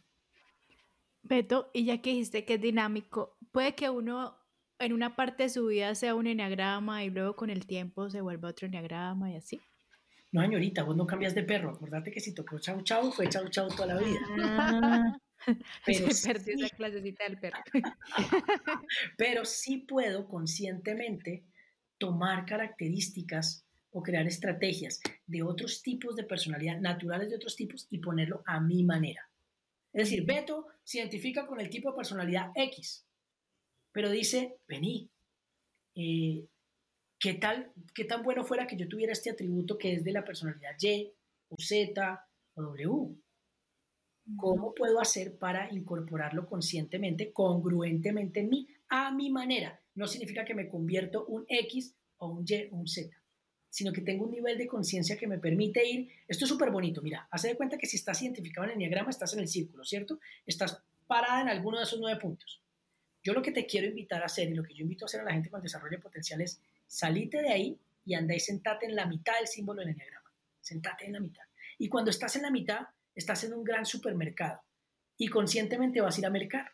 [1.25, 4.37] Beto, y ya que dijiste que es dinámico, puede que uno
[4.79, 8.21] en una parte de su vida sea un enneagrama y luego con el tiempo se
[8.21, 9.61] vuelva otro enneagrama y así.
[10.31, 11.71] No, señorita, vos no cambias de perro.
[11.71, 14.21] Acordate que si tocó chau chau, fue chau chau toda la vida.
[14.45, 15.19] Ah,
[15.87, 17.59] pero se perdió esa clasecita del perro.
[19.17, 21.45] pero sí puedo conscientemente
[21.99, 27.99] tomar características o crear estrategias de otros tipos de personalidad, naturales de otros tipos, y
[27.99, 29.31] ponerlo a mi manera.
[29.93, 33.07] Es decir, Beto se identifica con el tipo de personalidad X,
[33.93, 35.09] pero dice, vení,
[35.95, 36.45] eh,
[37.21, 40.25] ¿qué, tal, ¿qué tan bueno fuera que yo tuviera este atributo que es de la
[40.25, 41.13] personalidad Y
[41.49, 43.15] o Z o W?
[44.37, 49.81] ¿Cómo puedo hacer para incorporarlo conscientemente, congruentemente en mí, a mi manera?
[49.95, 53.15] No significa que me convierto un X o un Y o un Z
[53.75, 56.09] sino que tengo un nivel de conciencia que me permite ir.
[56.29, 59.11] Esto es súper bonito, mira, hace de cuenta que si estás identificado en el diagrama,
[59.11, 60.21] estás en el círculo, ¿cierto?
[60.47, 62.63] Estás parada en alguno de esos nueve puntos.
[63.25, 65.23] Yo lo que te quiero invitar a hacer y lo que yo invito a hacer
[65.23, 68.95] a la gente con desarrollo potencial es salite de ahí y anda y sentate en
[68.95, 70.31] la mitad del símbolo del diagrama.
[70.61, 71.43] Sentate en la mitad.
[71.77, 74.61] Y cuando estás en la mitad, estás en un gran supermercado
[75.17, 76.71] y conscientemente vas a ir a mercar.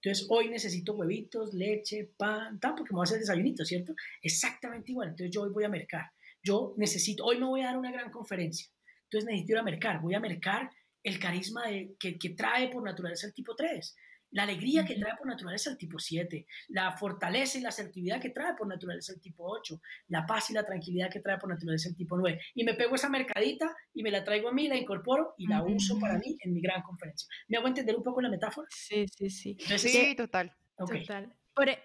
[0.00, 3.94] Entonces, hoy necesito huevitos, leche, pan, tal, porque me voy a hacer desayunito, ¿cierto?
[4.22, 5.08] Exactamente igual.
[5.08, 6.06] Entonces, yo hoy voy a mercar.
[6.42, 8.68] Yo necesito, hoy me voy a dar una gran conferencia.
[9.04, 10.00] Entonces, necesito ir a mercar.
[10.00, 10.70] Voy a mercar
[11.02, 11.64] el carisma
[11.98, 13.96] que, que, trae por naturaleza el tipo 3
[14.30, 18.30] la alegría que trae por naturaleza el tipo 7, la fortaleza y la asertividad que
[18.30, 21.88] trae por naturaleza el tipo 8, la paz y la tranquilidad que trae por naturaleza
[21.88, 22.40] el tipo 9.
[22.54, 25.62] Y me pego esa mercadita y me la traigo a mí, la incorporo y la
[25.62, 27.28] uso para mí en mi gran conferencia.
[27.48, 28.68] ¿Me hago entender un poco la metáfora?
[28.70, 29.56] Sí, sí, sí.
[29.78, 30.54] sí, total.
[30.76, 31.34] Total.
[31.54, 31.82] Por, e,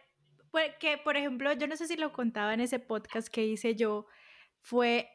[0.79, 4.05] que, por ejemplo, yo no sé si lo contaba en ese podcast que hice yo,
[4.61, 5.09] fue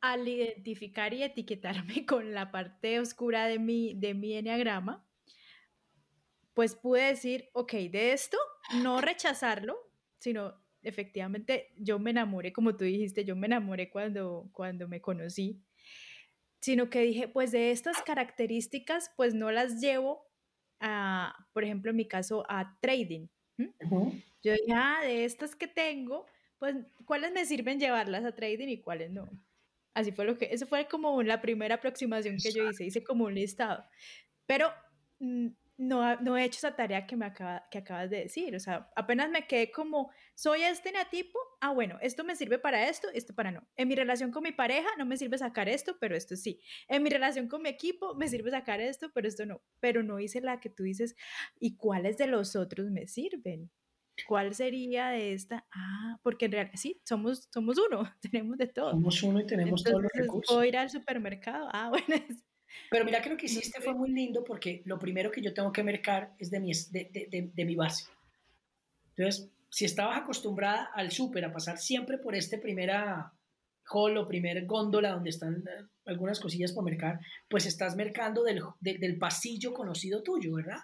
[0.00, 5.06] al identificar y etiquetarme con la parte oscura de mi, de mi enneagrama,
[6.60, 8.36] pues pude decir, ok, de esto,
[8.82, 9.78] no rechazarlo,
[10.18, 15.64] sino efectivamente yo me enamoré, como tú dijiste, yo me enamoré cuando, cuando me conocí,
[16.60, 20.28] sino que dije, pues de estas características, pues no las llevo
[20.80, 23.28] a, por ejemplo, en mi caso, a trading.
[23.56, 26.26] Yo dije, ah, de estas que tengo,
[26.58, 29.30] pues, ¿cuáles me sirven llevarlas a trading y cuáles no?
[29.94, 33.24] Así fue lo que, eso fue como la primera aproximación que yo hice, hice como
[33.24, 33.82] un listado.
[34.44, 34.70] Pero
[35.80, 38.54] mm, no, he hecho esa tarea que me acaba, que acabas de decir.
[38.54, 42.88] O sea, apenas me quedé como, soy este neatipo, ah, bueno, esto me sirve para
[42.88, 43.66] esto, esto para no.
[43.76, 46.60] En mi relación con mi pareja no me sirve sacar esto, pero esto sí.
[46.88, 49.62] En mi relación con mi equipo me sirve sacar esto, pero esto no.
[49.80, 51.16] Pero no hice la que tú dices,
[51.58, 53.70] ¿y cuáles de los otros me sirven?
[54.26, 55.66] ¿Cuál sería de esta?
[55.72, 58.90] Ah, porque en realidad sí, somos, somos uno, tenemos de todo.
[58.90, 60.54] Somos uno y tenemos todos los recursos.
[60.54, 61.68] Puedo ir al supermercado.
[61.72, 62.24] Ah, bueno,
[62.90, 65.72] pero mira que lo que hiciste fue muy lindo porque lo primero que yo tengo
[65.72, 68.04] que mercar es de mi, de, de, mi base.
[69.16, 73.32] Entonces, si estabas acostumbrada al súper a pasar siempre por este primera
[73.92, 77.18] hall o primer góndola donde están eh, algunas cosillas por mercar,
[77.48, 80.80] pues estás mercando del, del pasillo conocido tuyo, ¿verdad?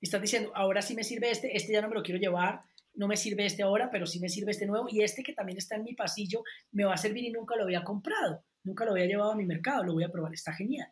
[0.00, 2.62] estás diciendo, ahora sí me sirve este, este ya no me lo quiero llevar,
[2.94, 5.58] no me sirve este ahora, pero sí me sirve este nuevo y este que también
[5.58, 6.42] está en mi pasillo
[6.72, 9.46] me va a servir y nunca lo había comprado, nunca lo había llevado a mi
[9.46, 10.88] mercado, lo voy a probar, está genial.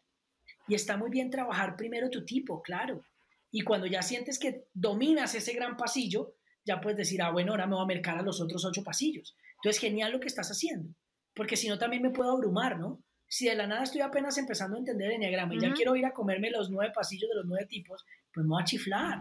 [0.68, 3.02] Y está muy bien trabajar primero tu tipo, claro.
[3.50, 7.66] Y cuando ya sientes que dominas ese gran pasillo, ya puedes decir, ah, bueno, ahora
[7.66, 9.34] me voy a mercar a los otros ocho pasillos.
[9.56, 10.94] Entonces, genial lo que estás haciendo,
[11.34, 13.02] porque si no también me puedo abrumar, ¿no?
[13.26, 16.06] Si de la nada estoy apenas empezando a entender el enneagrama y ya quiero ir
[16.06, 19.20] a comerme los nueve pasillos de los nueve tipos, pues me voy a chiflar.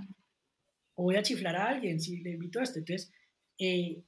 [0.96, 2.80] O voy a chiflar a alguien si le invito a esto.
[2.80, 3.12] Entonces,
[3.58, 4.04] eh,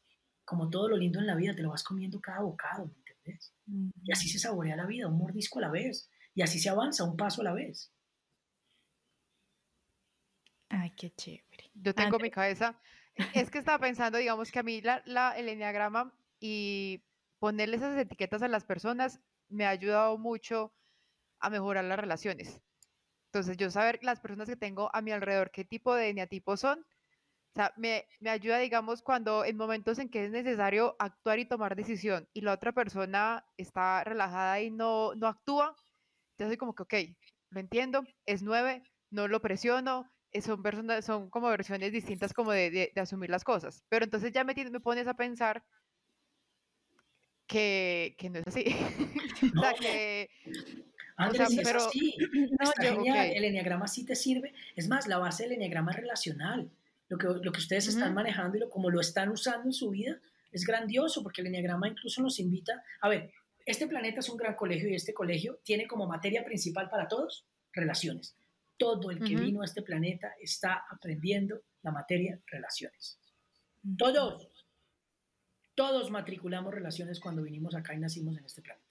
[0.45, 3.53] como todo lo lindo en la vida, te lo vas comiendo cada bocado, ¿me entiendes?
[4.03, 6.09] Y así se saborea la vida, un mordisco a la vez.
[6.33, 7.91] Y así se avanza un paso a la vez.
[10.69, 11.71] Ay, qué chévere.
[11.73, 12.79] Yo tengo mi cabeza.
[13.33, 17.03] Es que estaba pensando, digamos que a mí la, el enneagrama y
[17.39, 19.19] ponerle esas etiquetas a las personas
[19.49, 20.71] me ha ayudado mucho
[21.39, 22.61] a mejorar las relaciones.
[23.25, 26.79] Entonces, yo saber las personas que tengo a mi alrededor, qué tipo de eneatipos son,
[26.79, 31.45] o sea, me, me, ayuda, digamos, cuando en momentos en que es necesario actuar y
[31.45, 35.75] tomar decisión y la otra persona está relajada y no, no actúa,
[36.39, 36.93] entonces soy como que, ok,
[37.49, 38.81] lo entiendo, es nueve,
[39.11, 43.43] no lo presiono, eh, son, personas, son como versiones distintas como de, de, asumir las
[43.43, 43.83] cosas.
[43.89, 45.65] Pero entonces ya me, me pones a pensar
[47.45, 48.63] que, que no es así.
[49.57, 50.29] o sea, que...
[51.17, 51.81] Andrés, pero...
[51.89, 52.15] sí,
[52.81, 54.53] el enneagrama sí te sirve.
[54.77, 56.71] Es más, la base del enneagrama es relacional.
[57.09, 59.89] Lo que, lo que ustedes están manejando y lo, como lo están usando en su
[59.89, 60.21] vida
[60.53, 63.33] es grandioso porque el enneagrama incluso nos invita, a ver,
[63.65, 67.45] este planeta es un gran colegio y este colegio tiene como materia principal para todos
[67.73, 68.35] relaciones.
[68.77, 73.19] Todo el que vino a este planeta está aprendiendo la materia relaciones.
[73.97, 74.47] Todos,
[75.75, 78.87] todos matriculamos relaciones cuando vinimos acá y nacimos en este planeta.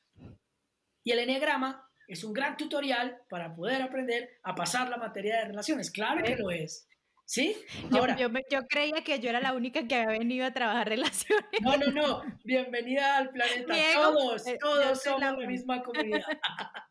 [1.04, 5.44] Y el enneagrama es un gran tutorial para poder aprender a pasar la materia de
[5.46, 5.90] relaciones.
[5.90, 6.86] Claro que lo es.
[7.28, 7.54] ¿Sí?
[7.92, 8.30] Ahora, yo,
[8.66, 11.44] creía que yo era la única que había venido a trabajar relaciones.
[11.60, 12.22] No, no, no.
[12.42, 13.74] Bienvenida al planeta.
[13.96, 16.22] todos, eh, todos somos la, misma comunidad.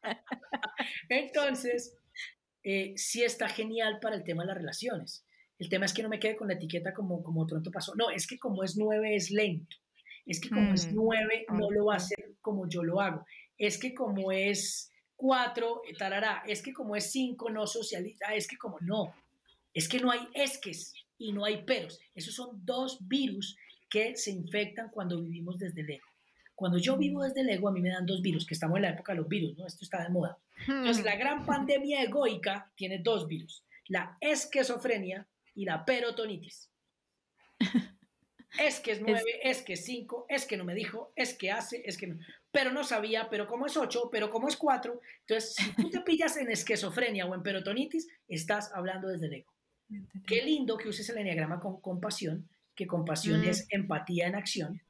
[1.10, 1.98] Entonces,
[2.62, 5.26] eh, sí está genial para el tema de las relaciones.
[5.58, 7.96] El tema es que no me quede con la etiqueta como, como pronto pasó.
[7.96, 9.76] No, es que como es nueve es lento.
[10.28, 13.26] Es que como es mm, nueve no lo va a hacer como yo lo hago.
[13.58, 16.44] Es que como es cuatro, tarará.
[16.46, 18.36] Es que como es cinco no socializa.
[18.36, 19.16] Es que como no
[19.78, 22.00] es que no hay esques y no hay peros.
[22.16, 23.56] Esos son dos virus
[23.88, 26.08] que se infectan cuando vivimos desde el ego.
[26.56, 28.82] Cuando yo vivo desde el ego, a mí me dan dos virus, que estamos en
[28.82, 29.68] la época de los virus, ¿no?
[29.68, 30.40] Esto está de moda.
[30.68, 36.72] Entonces, la gran pandemia egoica tiene dos virus, la esquizofrenia y la perotonitis.
[38.60, 41.52] Es que es nueve, es que es cinco, es que no me dijo, es que
[41.52, 42.18] hace, es que no.
[42.52, 45.02] Pero no sabía, pero como es ocho, pero como es cuatro.
[45.20, 49.57] Entonces, si tú te pillas en esquizofrenia o en perotonitis, estás hablando desde el ego.
[50.26, 53.76] Qué lindo que uses el enneagrama con compasión, que compasión es mm.
[53.76, 54.82] empatía en acción,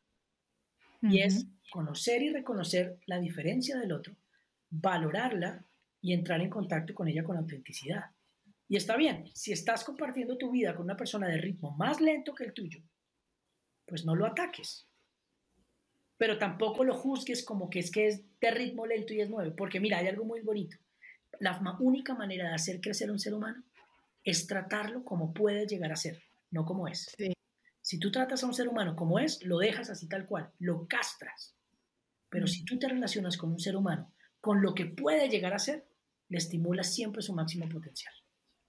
[1.02, 4.16] y es conocer y reconocer la diferencia del otro,
[4.70, 5.66] valorarla
[6.02, 8.06] y entrar en contacto con ella con autenticidad.
[8.68, 12.34] Y está bien, si estás compartiendo tu vida con una persona de ritmo más lento
[12.34, 12.82] que el tuyo,
[13.86, 14.88] pues no lo ataques.
[16.18, 19.54] Pero tampoco lo juzgues como que es que es de ritmo lento y es nueve,
[19.56, 20.78] porque mira, hay algo muy bonito.
[21.40, 23.64] La única manera de hacer crecer a un ser humano
[24.28, 26.22] es tratarlo como puede llegar a ser,
[26.52, 27.16] no como es.
[27.82, 30.86] Si tú tratas a un ser humano como es, lo dejas así tal cual, lo
[30.86, 31.56] castras.
[32.30, 35.60] Pero si tú te relacionas con un ser humano con lo que puede llegar a
[35.60, 35.88] ser,
[36.28, 38.14] le estimulas siempre su máximo potencial.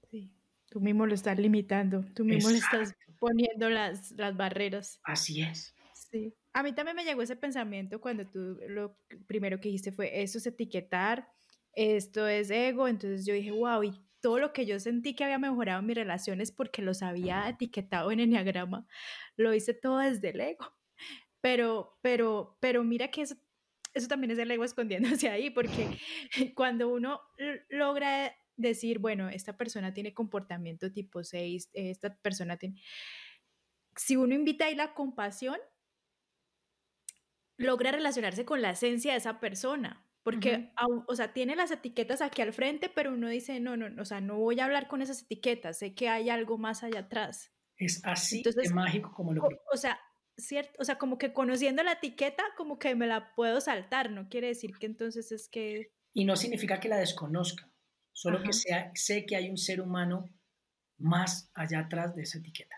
[0.09, 0.31] Sí,
[0.71, 5.01] tú mismo lo estás limitando, tú mismo le estás poniendo las, las barreras.
[5.03, 5.75] Así es.
[5.93, 6.33] Sí.
[6.53, 8.97] A mí también me llegó ese pensamiento cuando tú lo
[9.27, 11.29] primero que dijiste fue, eso es etiquetar,
[11.73, 15.39] esto es ego, entonces yo dije, wow, ¿y todo lo que yo sentí que había
[15.39, 18.87] mejorado en mis relaciones porque los había etiquetado en Enneagrama,
[19.37, 20.75] lo hice todo desde el ego.
[21.41, 23.37] Pero, pero, pero mira que eso,
[23.95, 25.99] eso también es el ego escondiéndose ahí, porque
[26.55, 27.21] cuando uno
[27.69, 32.81] logra decir, bueno, esta persona tiene comportamiento tipo 6, esta persona tiene...
[33.97, 35.59] Si uno invita ahí la compasión,
[37.57, 40.71] logra relacionarse con la esencia de esa persona, porque,
[41.07, 44.21] o sea, tiene las etiquetas aquí al frente, pero uno dice, no, no, o sea,
[44.21, 47.51] no voy a hablar con esas etiquetas, sé que hay algo más allá atrás.
[47.79, 49.99] Es así de mágico como lo O, sea,
[50.37, 54.29] cierto, o sea, como que conociendo la etiqueta, como que me la puedo saltar, no
[54.29, 55.95] quiere decir que entonces es que...
[56.13, 57.73] Y no significa que la desconozca,
[58.13, 60.29] solo que sea, sé que hay un ser humano
[60.99, 62.77] más allá atrás de esa etiqueta.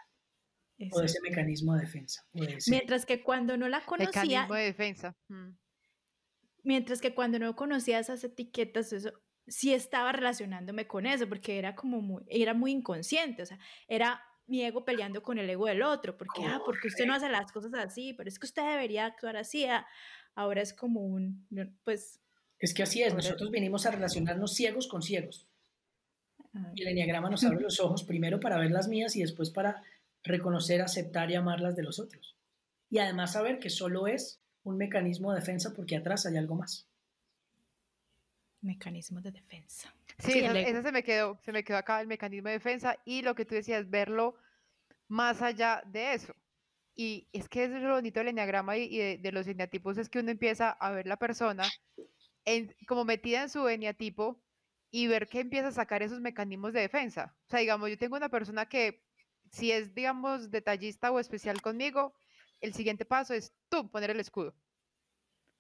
[0.93, 2.25] O de ese mecanismo de defensa.
[2.69, 4.23] Mientras que cuando no la conocía...
[4.23, 5.17] Mecanismo de defensa.
[5.29, 5.51] Mm.
[6.71, 9.11] Mientras que cuando no conocía esas etiquetas, eso
[9.49, 13.59] sí estaba relacionándome con eso, porque era como muy, era muy inconsciente, o sea,
[13.89, 17.29] era mi ego peleando con el ego del otro, porque, ah, porque usted no hace
[17.29, 19.85] las cosas así, pero es que usted debería actuar así, ah,
[20.37, 21.45] ahora es como un,
[21.83, 22.21] pues...
[22.61, 25.49] Es que así es, nosotros venimos a relacionarnos ciegos con ciegos.
[26.77, 29.83] Y el enneagrama nos abre los ojos primero para ver las mías y después para
[30.23, 32.37] reconocer, aceptar y amar las de los otros.
[32.89, 34.41] Y además saber que solo es
[34.71, 36.89] un mecanismo de defensa porque atrás hay algo más.
[38.63, 39.95] Mecanismo de defensa.
[40.19, 43.35] Sí, eso, se me quedó, se me quedó acá el mecanismo de defensa y lo
[43.35, 44.37] que tú decías, verlo
[45.09, 46.35] más allá de eso.
[46.95, 50.31] Y es que es lo bonito del enneagrama y, de, los eneatipos es que uno
[50.31, 51.65] empieza a ver la persona
[52.45, 54.43] en, como metida en su eneatipo
[54.91, 57.35] y ver que empieza a sacar esos mecanismos de defensa.
[57.47, 59.03] O sea, digamos, yo tengo una persona que
[59.51, 62.15] si es, digamos, detallista o especial conmigo,
[62.61, 64.55] el siguiente paso es tú poner el escudo.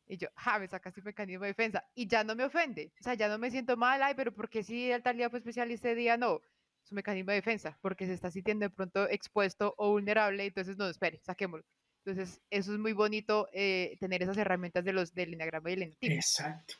[0.06, 1.88] Y yo, ja, me sacaste un mecanismo de defensa.
[1.94, 2.92] Y ya no me ofende.
[3.00, 5.30] O sea, ya no me siento mal, ay, pero ¿por qué si el tal día
[5.30, 6.42] fue especial y este día no?
[6.84, 10.76] Es un mecanismo de defensa, porque se está sintiendo de pronto expuesto o vulnerable, entonces
[10.76, 11.64] no, espere, saquémoslo.
[12.04, 15.82] Entonces, eso es muy bonito, eh, tener esas herramientas de los, del enneagrama y el
[15.82, 16.14] enneagrama.
[16.14, 16.74] Exacto.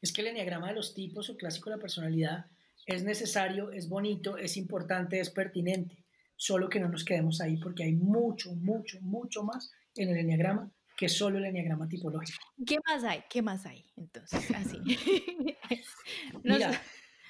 [0.00, 2.46] Es que el enneagrama de los tipos o clásico de la personalidad
[2.86, 6.04] es necesario, es bonito, es importante, es pertinente
[6.38, 10.70] solo que no nos quedemos ahí porque hay mucho, mucho, mucho más en el enneagrama
[10.96, 12.44] que solo el enneagrama tipológico.
[12.66, 13.22] ¿Qué más hay?
[13.30, 13.84] ¿Qué más hay?
[13.96, 14.78] entonces, así.
[16.42, 16.82] Mira,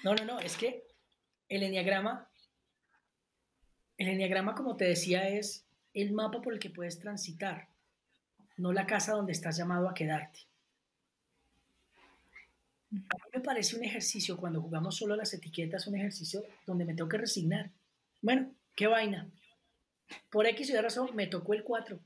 [0.02, 0.86] no, no, no, es que
[1.48, 2.30] el enneagrama,
[3.96, 7.68] el enneagrama, como te decía, es el mapa por el que puedes transitar,
[8.56, 10.40] no la casa donde estás llamado a quedarte.
[12.90, 16.94] A mí me parece un ejercicio, cuando jugamos solo las etiquetas, un ejercicio donde me
[16.94, 17.70] tengo que resignar.
[18.22, 19.28] Bueno, qué vaina.
[20.30, 22.00] Por X y razón me tocó el 4.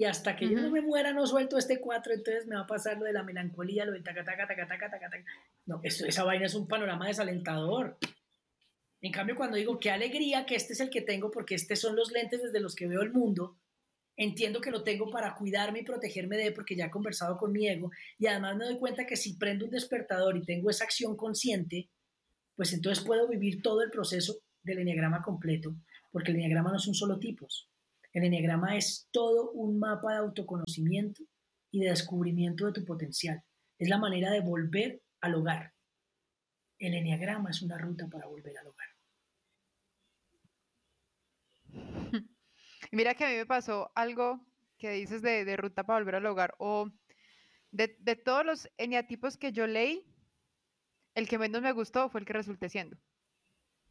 [0.00, 2.66] Y hasta que yo no me muera no suelto este 4, entonces me va a
[2.66, 5.24] pasar lo de la melancolía, lo de taca, taca, taca, taca, taca, taca.
[5.66, 7.98] No, esa vaina es un panorama desalentador.
[9.02, 11.96] En cambio, cuando digo qué alegría que este es el que tengo, porque estos son
[11.96, 13.58] los lentes desde los que veo el mundo,
[14.16, 17.68] entiendo que lo tengo para cuidarme y protegerme de, porque ya he conversado con mi
[17.68, 21.14] ego, y además me doy cuenta que si prendo un despertador y tengo esa acción
[21.14, 21.90] consciente,
[22.56, 25.76] pues entonces puedo vivir todo el proceso del enneagrama completo,
[26.10, 27.68] porque el enneagrama no son solo tipos.
[28.12, 31.22] El enneagrama es todo un mapa de autoconocimiento
[31.70, 33.42] y de descubrimiento de tu potencial.
[33.78, 35.72] Es la manera de volver al hogar.
[36.78, 38.88] El enneagrama es una ruta para volver al hogar.
[42.90, 44.44] Mira que a mí me pasó algo
[44.78, 46.90] que dices de, ruta para volver al hogar o
[47.70, 50.04] de, todos los eneatipos que yo leí,
[51.14, 52.96] el que menos me gustó fue el que resulté siendo.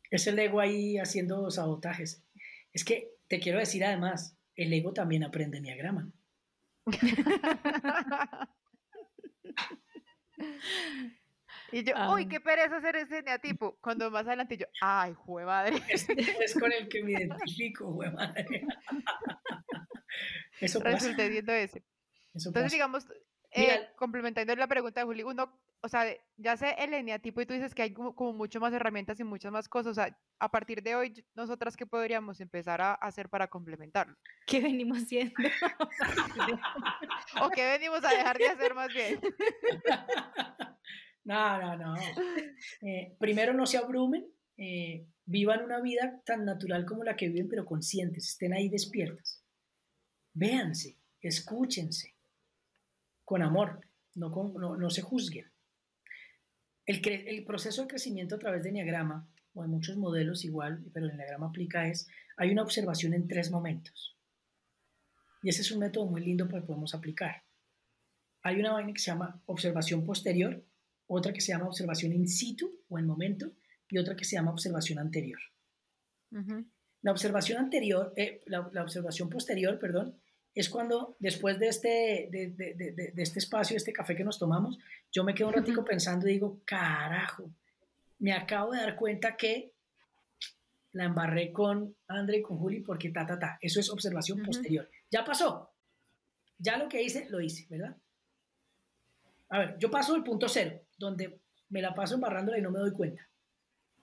[0.09, 2.25] Es el ego ahí haciendo sabotajes.
[2.73, 6.11] Es que te quiero decir además, el ego también aprende enneagrama.
[11.71, 13.77] Y yo, uy, qué pereza hacer ese neatipo.
[13.81, 15.75] Cuando más adelante yo, ay, jue madre.
[16.41, 18.47] Es, con el que me identifico, jue madre.
[20.59, 20.95] Eso pasa.
[20.95, 21.83] Resulté viendo ese.
[22.33, 23.05] Entonces, digamos,
[23.51, 26.05] eh, complementando la pregunta de Juli, uno, o sea,
[26.37, 29.51] ya sé el eneatipo y tú dices que hay como, mucho más herramientas y muchas
[29.51, 29.91] más cosas.
[29.91, 34.17] O sea, a partir de hoy, nosotras, ¿qué podríamos empezar a hacer para complementarlo?
[34.45, 35.35] ¿Qué venimos haciendo?
[37.41, 39.19] ¿O qué venimos a dejar de hacer más bien?
[41.25, 41.95] No, no, no.
[42.81, 44.25] Eh, primero no se abrumen,
[44.57, 49.43] eh, vivan una vida tan natural como la que viven, pero conscientes, estén ahí despiertas.
[50.33, 52.15] Véanse, escúchense,
[53.29, 53.79] con amor,
[54.15, 55.45] no, no, se juzguen.
[56.87, 61.05] El, el, proceso de crecimiento a través de Enneagrama, o en muchos modelos igual, pero
[61.05, 62.07] el Enneagrama aplica es,
[62.37, 64.17] hay una observación en tres momentos.
[65.43, 67.43] Y ese es un método muy lindo que podemos aplicar.
[68.41, 70.65] Hay una vaina que se llama observación posterior,
[71.05, 73.51] otra que se llama observación in situ o en momento
[73.89, 75.39] y otra que se llama observación anterior.
[77.03, 80.19] La observación anterior, eh, la, observación posterior, perdón,
[80.55, 84.77] es cuando después de este, de, este espacio, este café que nos tomamos,
[85.11, 87.49] yo me quedo un ratico pensando y digo, carajo,
[88.19, 89.71] me acabo de dar cuenta que
[90.93, 93.57] la embarré con André y con Juli porque ta, ta, ta.
[93.61, 94.89] Eso es observación posterior.
[95.11, 95.71] Ya pasó.
[96.57, 97.95] Ya lo que hice, lo hice, ¿verdad?
[99.49, 101.39] A ver, yo paso del punto cero donde
[101.69, 103.27] me la paso embarrándola y no me doy cuenta.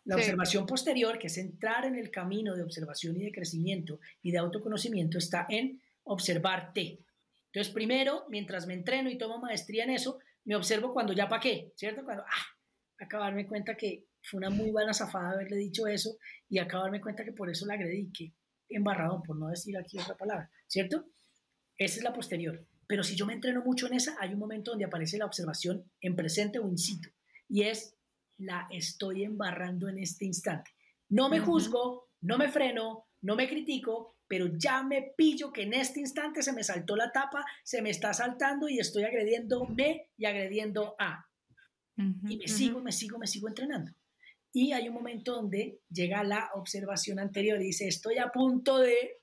[0.04, 4.30] La observación posterior, que es entrar en el camino de observación y de crecimiento y
[4.30, 7.04] de autoconocimiento, está en observarte.
[7.52, 11.40] Entonces, primero, mientras me entreno y tomo maestría en eso, me observo cuando ya pa'
[11.40, 12.04] qué, ¿cierto?
[12.04, 12.46] Cuando, ah,
[12.98, 16.16] acabarme cuenta que fue una muy buena zafada haberle dicho eso
[16.48, 18.32] y acabarme cuenta que por eso la agredí, que
[18.68, 21.06] embarrado, por no decir aquí otra palabra, ¿cierto?
[21.76, 22.66] Esa es la posterior.
[22.86, 25.90] Pero si yo me entreno mucho en esa, hay un momento donde aparece la observación
[26.00, 27.10] en presente o in situ.
[27.48, 27.96] Y es,
[28.38, 30.70] la estoy embarrando en este instante.
[31.08, 35.74] No me juzgo, no me freno, no me critico, pero ya me pillo que en
[35.74, 40.24] este instante se me saltó la tapa, se me está saltando y estoy agrediéndome y
[40.24, 41.26] agrediendo a.
[41.96, 43.92] y me sigo, me sigo, me sigo entrenando.
[44.52, 49.18] Y hay un momento donde llega la observación anterior y dice, estoy a punto de...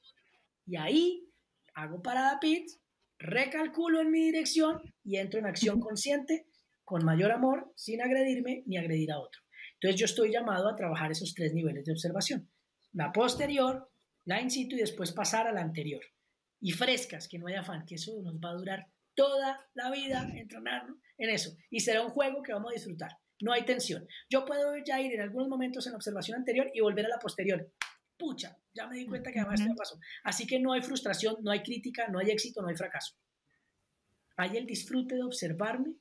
[0.66, 1.28] Y ahí
[1.74, 2.70] hago parada pit,
[3.18, 6.46] recalculo en mi dirección y entro en acción consciente
[6.84, 9.42] con mayor amor, sin agredirme ni agredir a otro.
[9.76, 12.50] Entonces yo estoy llamado a trabajar esos tres niveles de observación.
[12.92, 13.90] La posterior,
[14.26, 16.02] la in situ y después pasar a la anterior.
[16.60, 20.30] Y frescas, que no haya afán, que eso nos va a durar toda la vida
[20.36, 21.56] entrenar en eso.
[21.70, 23.12] Y será un juego que vamos a disfrutar.
[23.42, 24.08] No hay tensión.
[24.30, 27.70] Yo puedo ya ir en algunos momentos en observación anterior y volver a la posterior
[28.18, 30.00] pucha, ya me di cuenta que además esto pasó.
[30.24, 33.16] Así que no hay frustración, no hay crítica, no hay éxito, no hay fracaso.
[34.38, 35.96] Hay el disfrute de observarme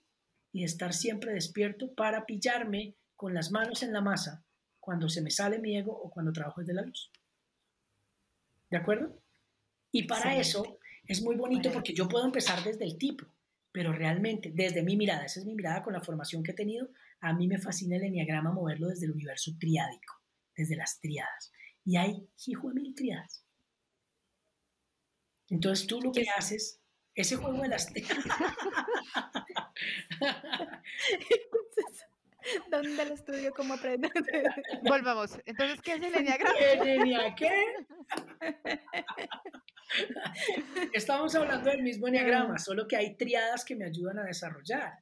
[0.53, 4.45] y de estar siempre despierto para pillarme con las manos en la masa
[4.81, 7.11] cuando se me sale mi ego o cuando trabajo desde la luz.
[8.73, 9.23] ¿De acuerdo?
[9.93, 13.27] Y para eso es muy bonito porque yo puedo empezar desde el tipo,
[13.71, 16.89] pero realmente desde mi mirada, esa es mi mirada con la formación que he tenido,
[17.21, 20.15] a mí me fascina el enneagrama moverlo desde el universo triádico,
[20.57, 21.53] desde las triadas
[21.85, 23.45] y hay hijo de mil triadas.
[25.51, 26.81] Entonces tú lo que haces,
[27.15, 27.93] ese juego de las
[32.71, 34.11] del estudio como aprender.
[34.83, 35.39] Volvamos.
[35.45, 36.59] Entonces, ¿qué es el enneagrama?
[36.59, 37.51] ¿El qué?
[40.93, 44.93] Estamos hablando del mismo enneagrama, solo que hay triadas que me ayudan a desarrollar,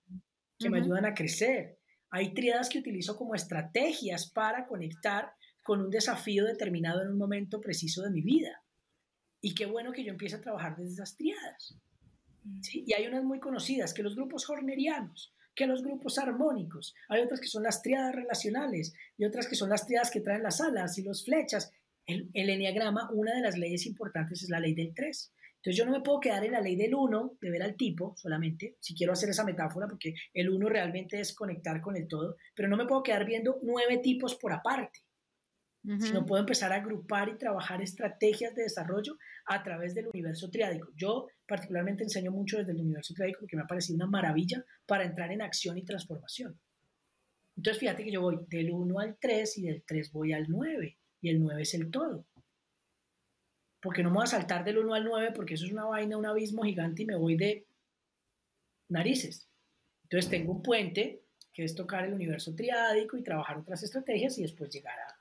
[0.59, 1.79] que me ayudan a crecer.
[2.11, 5.33] Hay triadas que utilizo como estrategias para conectar
[5.63, 8.65] con un desafío determinado en un momento preciso de mi vida.
[9.41, 11.77] Y qué bueno que yo empiece a trabajar desde esas triadas.
[12.63, 12.85] ¿sí?
[12.87, 17.39] Y hay unas muy conocidas, que los grupos hornerianos, que los grupos armónicos, hay otras
[17.39, 20.97] que son las triadas relacionales y otras que son las triadas que traen las alas
[20.97, 21.71] y los flechas.
[22.07, 25.35] El, el enneagrama, una de las leyes importantes es la ley del 3.
[25.57, 28.15] Entonces yo no me puedo quedar en la ley del 1, de ver al tipo
[28.17, 32.39] solamente, si quiero hacer esa metáfora, porque el 1 realmente es conectar con el todo,
[32.55, 35.01] pero no me puedo quedar viendo nueve tipos por aparte
[35.83, 39.17] sino puedo empezar a agrupar y trabajar estrategias de desarrollo
[39.47, 40.89] a través del universo triádico.
[40.95, 45.05] Yo particularmente enseño mucho desde el universo triádico porque me ha parecido una maravilla para
[45.05, 46.61] entrar en acción y transformación.
[47.57, 50.99] Entonces fíjate que yo voy del 1 al 3 y del 3 voy al 9
[51.23, 52.27] y el 9 es el todo.
[53.81, 56.19] Porque no me voy a saltar del 1 al 9 porque eso es una vaina,
[56.19, 57.67] un abismo gigante y me voy de
[58.89, 59.49] narices.
[60.05, 61.23] Entonces tengo un puente
[61.53, 65.20] que es tocar el universo triádico y trabajar otras estrategias y después llegar a,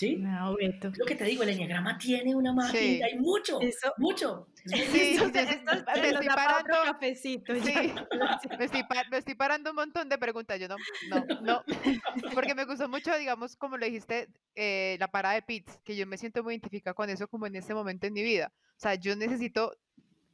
[0.00, 0.16] ¿Sí?
[0.16, 0.90] No, Beto.
[0.96, 3.92] Lo que te digo, el enneagrama tiene una magia, hay mucho, Eso.
[3.98, 4.48] mucho.
[4.64, 5.62] Sí, esto, esto,
[5.94, 7.60] me, estoy parando, cafecito, sí.
[7.60, 10.76] me, estoy, me, estoy, parando un montón de preguntas, yo no,
[11.10, 11.64] no, no,
[12.34, 16.06] porque me gustó mucho, digamos, como lo dijiste, eh, la parada de pits, que yo
[16.06, 18.54] me siento muy identificada con eso como en este momento en mi vida.
[18.54, 19.76] O sea, yo necesito,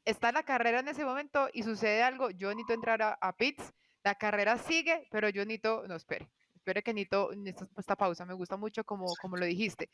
[0.04, 3.74] está la carrera en ese momento y sucede algo, yo necesito entrar a, a pits,
[4.04, 6.28] la carrera sigue, pero yo necesito, no, espere,
[6.66, 7.30] espere que necesito,
[7.78, 9.88] esta pausa, me gusta mucho como, como lo dijiste.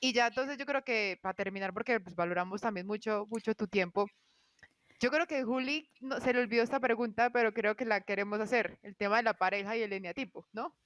[0.00, 3.66] Y ya entonces yo creo que para terminar, porque pues, valoramos también mucho, mucho tu
[3.66, 4.06] tiempo,
[5.00, 8.38] yo creo que Juli no, se le olvidó esta pregunta, pero creo que la queremos
[8.38, 10.76] hacer, el tema de la pareja y el eneatipo, ¿no?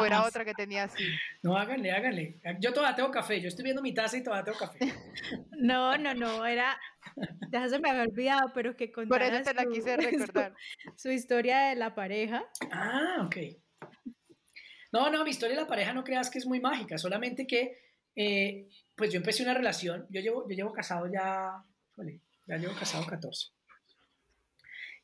[0.00, 0.96] ¿O era otra que tenía así?
[1.42, 2.40] No, háganle, háganle.
[2.58, 4.78] Yo todavía tengo café, yo estoy viendo mi taza y todavía tengo café.
[5.58, 6.78] No, no, no, era,
[7.50, 10.54] ya se me había olvidado, pero que Por eso te la quise recordar.
[10.96, 12.44] Su, su historia de la pareja.
[12.70, 13.36] Ah, ok.
[14.92, 17.78] No, no, mi historia de la pareja no creas que es muy mágica, solamente que
[18.14, 21.62] eh, pues yo empecé una relación, yo llevo, yo llevo casado ya,
[22.46, 23.48] ya llevo casado 14.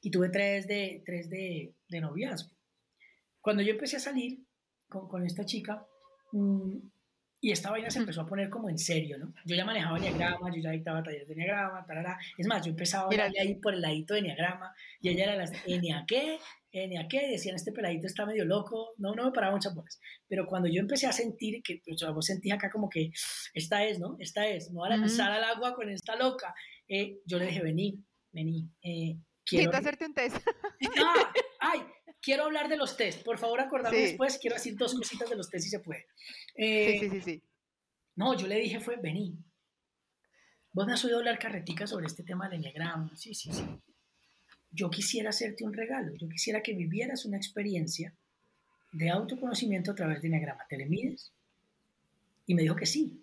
[0.00, 2.50] Y tuve tres de, tres de, de noviazgo.
[3.40, 4.40] Cuando yo empecé a salir
[4.88, 5.86] con, con esta chica,
[6.32, 6.78] mmm,
[7.44, 9.34] y esta vaina se empezó a poner como en serio, ¿no?
[9.44, 12.16] Yo ya manejaba Enneagrama, yo ya dictaba talleres de Enneagrama, tarara.
[12.38, 15.52] Es más, yo empezaba a ahí por el ladito de Enneagrama y ella era la
[15.66, 16.38] Ennea qué,
[16.70, 20.00] Ennea qué, decían, este peladito está medio loco, no, no me paraba muchas bolas.
[20.28, 23.10] Pero cuando yo empecé a sentir, que pues, yo sentí acá como que,
[23.54, 24.14] esta es, ¿no?
[24.20, 26.54] Esta es, no a lanzar al agua con esta loca.
[26.86, 28.70] Eh, yo le dije, vení, vení.
[28.82, 29.76] Eh, quiero...
[29.76, 30.36] hacerte un test.
[30.96, 31.80] Ah, ay,
[32.22, 33.22] quiero hablar de los test.
[33.22, 34.38] Por favor, acordame después.
[34.38, 36.06] Quiero decir dos cositas de los test si se puede.
[36.54, 37.42] Eh, sí, sí, sí,
[38.16, 39.36] No, yo le dije fue, vení.
[40.72, 43.14] Vos me has oído hablar carretica sobre este tema del enneagrama.
[43.14, 43.64] Sí, sí, sí.
[44.70, 46.14] Yo quisiera hacerte un regalo.
[46.16, 48.14] Yo quisiera que vivieras una experiencia
[48.92, 50.64] de autoconocimiento a través de enneagrama.
[50.68, 51.32] ¿Te le mides?
[52.46, 53.22] Y me dijo que sí.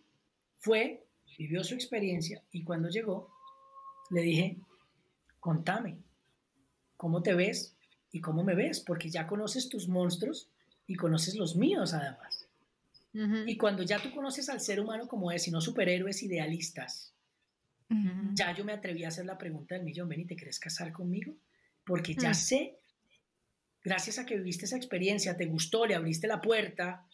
[0.58, 3.32] Fue, vivió su experiencia y cuando llegó,
[4.12, 4.58] le dije,
[5.40, 5.98] contame,
[6.98, 7.78] ¿cómo te ves?
[8.12, 10.50] Y cómo me ves, porque ya conoces tus monstruos
[10.88, 12.48] y conoces los míos además.
[13.12, 17.14] Y cuando ya tú conoces al ser humano como es y no superhéroes idealistas,
[18.34, 20.92] ya yo me atreví a hacer la pregunta del millón, ven y te quieres casar
[20.92, 21.34] conmigo,
[21.84, 22.36] porque ya mm.
[22.36, 22.78] sé,
[23.84, 27.08] gracias a que viviste esa experiencia, te gustó, le abriste la puerta,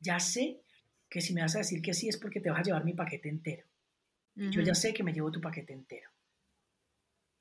[0.00, 0.60] ya sé
[1.08, 2.94] que si me vas a decir que sí es porque te vas a llevar mi
[2.94, 3.66] paquete entero.
[4.36, 6.10] Yo ya sé que me llevo tu paquete entero.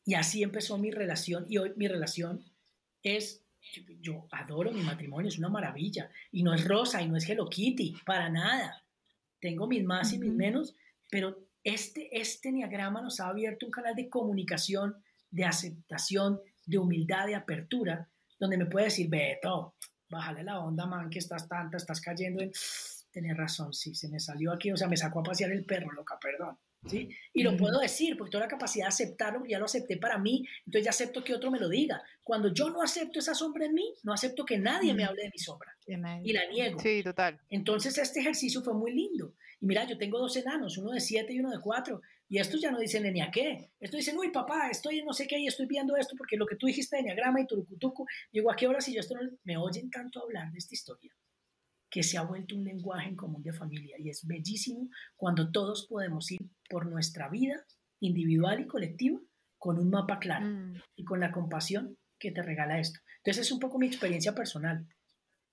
[0.05, 2.43] Y así empezó mi relación y hoy mi relación
[3.03, 3.43] es,
[4.01, 6.09] yo adoro mi matrimonio, es una maravilla.
[6.31, 8.83] Y no es rosa y no es Hello Kitty, para nada.
[9.39, 10.75] Tengo mis más y mis menos,
[11.11, 14.95] pero este, este diagrama nos ha abierto un canal de comunicación,
[15.29, 18.09] de aceptación, de humildad, de apertura,
[18.39, 19.75] donde me puede decir, Beto,
[20.09, 22.51] bájale la onda, man, que estás tanta, estás cayendo en...
[23.11, 25.91] Tienes razón, sí, se me salió aquí, o sea, me sacó a pasear el perro,
[25.91, 26.57] loca, perdón.
[26.87, 27.09] ¿Sí?
[27.33, 30.45] Y lo puedo decir porque tengo la capacidad de aceptarlo, ya lo acepté para mí,
[30.65, 32.01] entonces ya acepto que otro me lo diga.
[32.23, 35.29] Cuando yo no acepto esa sombra en mí, no acepto que nadie me hable de
[35.29, 36.79] mi sombra y la niego.
[36.79, 37.39] Sí, total.
[37.49, 39.33] Entonces este ejercicio fue muy lindo.
[39.59, 42.61] Y mira, yo tengo dos enanos, uno de siete y uno de cuatro, y estos
[42.61, 43.69] ya no dicen ni a qué.
[43.79, 46.45] Estos dicen, uy, papá, estoy en no sé qué y estoy viendo esto porque lo
[46.45, 49.29] que tú dijiste de Enneagrama y Turucutucu, digo, ¿a qué hora si yo esto no...
[49.43, 51.13] Me oyen tanto hablar de esta historia
[51.93, 55.85] que se ha vuelto un lenguaje en común de familia y es bellísimo cuando todos
[55.87, 57.63] podemos ir por nuestra vida
[57.99, 59.19] individual y colectiva
[59.59, 60.81] con un mapa claro mm.
[60.95, 62.99] y con la compasión que te regala esto.
[63.17, 64.87] Entonces es un poco mi experiencia personal.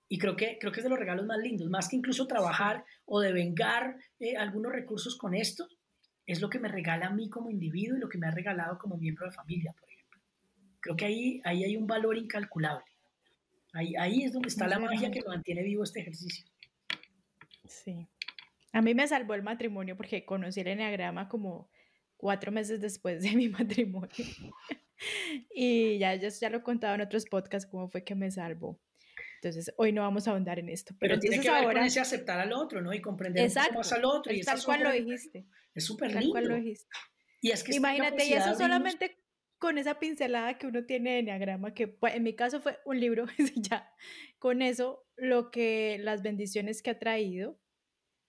[0.08, 2.86] y creo que, creo que es de los regalos más lindos, más que incluso trabajar
[3.04, 5.68] o devengar eh, algunos recursos con esto,
[6.24, 8.78] es lo que me regala a mí como individuo y lo que me ha regalado
[8.78, 10.20] como miembro de familia, por ejemplo.
[10.80, 12.89] Creo que ahí, ahí hay un valor incalculable.
[13.72, 16.44] Ahí, ahí es donde está la magia que mantiene vivo este ejercicio.
[17.66, 18.08] Sí.
[18.72, 21.70] A mí me salvó el matrimonio porque conocí el enneagrama como
[22.16, 24.10] cuatro meses después de mi matrimonio.
[25.54, 28.80] y ya, ya, ya lo he contado en otros podcasts cómo fue que me salvó.
[29.42, 30.94] Entonces, hoy no vamos a ahondar en esto.
[31.00, 32.92] Pero, tiene que ver con aceptar al otro, ¿no?
[32.92, 34.34] Y comprender exacto, más al otro.
[34.34, 35.46] Y tal cual lo dijiste.
[35.74, 36.32] Es súper lindo.
[36.32, 36.86] Cual lo dijiste.
[37.40, 39.16] Y es que Imagínate, y eso solamente
[39.60, 42.98] con esa pincelada que uno tiene de Enneagrama, que pues, en mi caso fue un
[42.98, 43.26] libro,
[43.56, 43.92] ya,
[44.38, 47.60] con eso, lo que, las bendiciones que ha traído,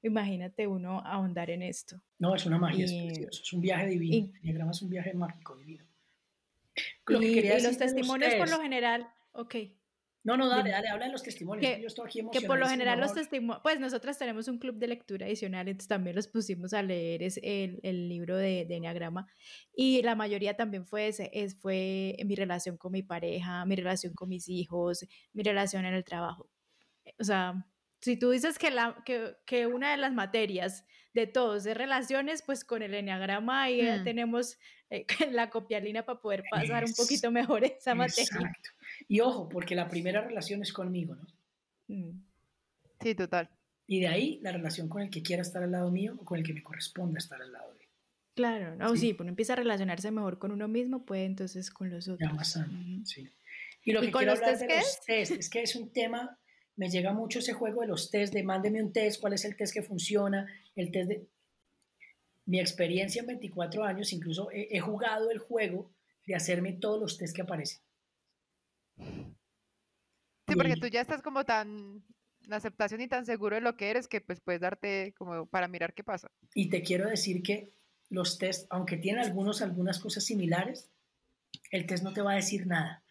[0.03, 2.03] imagínate uno ahondar en esto.
[2.19, 4.15] No, es una magia, es es un viaje divino.
[4.15, 5.85] Y, Enneagrama es un viaje mágico, divino.
[7.07, 9.55] y, los testimonios por lo general, ok.
[10.23, 11.65] No, no, dale, dale, habla de los testimonios.
[11.65, 14.75] Que, yo estoy aquí que por lo general los testimonios, pues nosotras tenemos un club
[14.75, 18.75] de lectura adicional, entonces también los pusimos a leer es el, el, libro de, de
[18.75, 19.27] Enneagrama
[19.73, 24.13] y la mayoría también fue ese, es, fue mi relación con mi pareja, mi relación
[24.13, 26.49] con mis hijos, mi relación en el trabajo.
[27.19, 27.65] O sea,
[27.99, 32.43] si tú dices que, la, que, que una de las materias de todos de relaciones,
[32.43, 34.03] pues con el Enneagrama ahí ya mm.
[34.03, 34.57] tenemos
[34.89, 38.23] eh, la copialina para poder pasar un poquito mejor esa materia.
[38.23, 38.69] Exacto.
[39.07, 41.27] Y ojo, porque la primera relación es conmigo, ¿no?
[41.87, 42.23] Mm.
[43.01, 43.49] Sí, total.
[43.87, 46.37] Y de ahí la relación con el que quiera estar al lado mío o con
[46.37, 47.89] el que me corresponda estar al lado de él.
[48.35, 51.89] Claro, no, sí, pues uno empieza a relacionarse mejor con uno mismo, puede entonces con
[51.89, 52.29] los otros.
[52.29, 53.27] Ya más sano, sí.
[53.83, 56.39] Y lo que con quiero los hablar de los test es que es un tema,
[56.77, 59.57] me llega mucho ese juego de los test, de mándeme un test, cuál es el
[59.57, 61.27] test que funciona, el test de...
[62.45, 65.91] Mi experiencia en 24 años, incluso he, he jugado el juego
[66.25, 67.81] de hacerme todos los test que aparecen.
[68.97, 72.03] Sí, porque tú ya estás como tan
[72.45, 75.67] en aceptación y tan seguro de lo que eres que pues puedes darte como para
[75.67, 76.31] mirar qué pasa.
[76.53, 77.71] Y te quiero decir que
[78.09, 80.89] los test, aunque tienen algunos algunas cosas similares,
[81.69, 83.03] el test no te va a decir nada.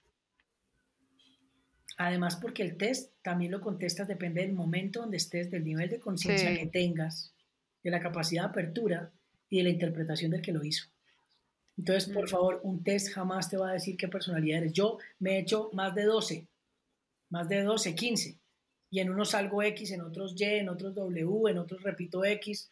[1.96, 6.00] Además, porque el test también lo contestas, depende del momento donde estés, del nivel de
[6.00, 7.34] conciencia que tengas,
[7.82, 9.12] de la capacidad de apertura
[9.50, 10.86] y de la interpretación del que lo hizo.
[11.80, 14.74] Entonces, por favor, un test jamás te va a decir qué personalidad eres.
[14.74, 16.46] Yo me he hecho más de 12,
[17.30, 18.38] más de 12, 15.
[18.90, 22.70] Y en unos salgo X, en otros Y, en otros W, en otros repito X.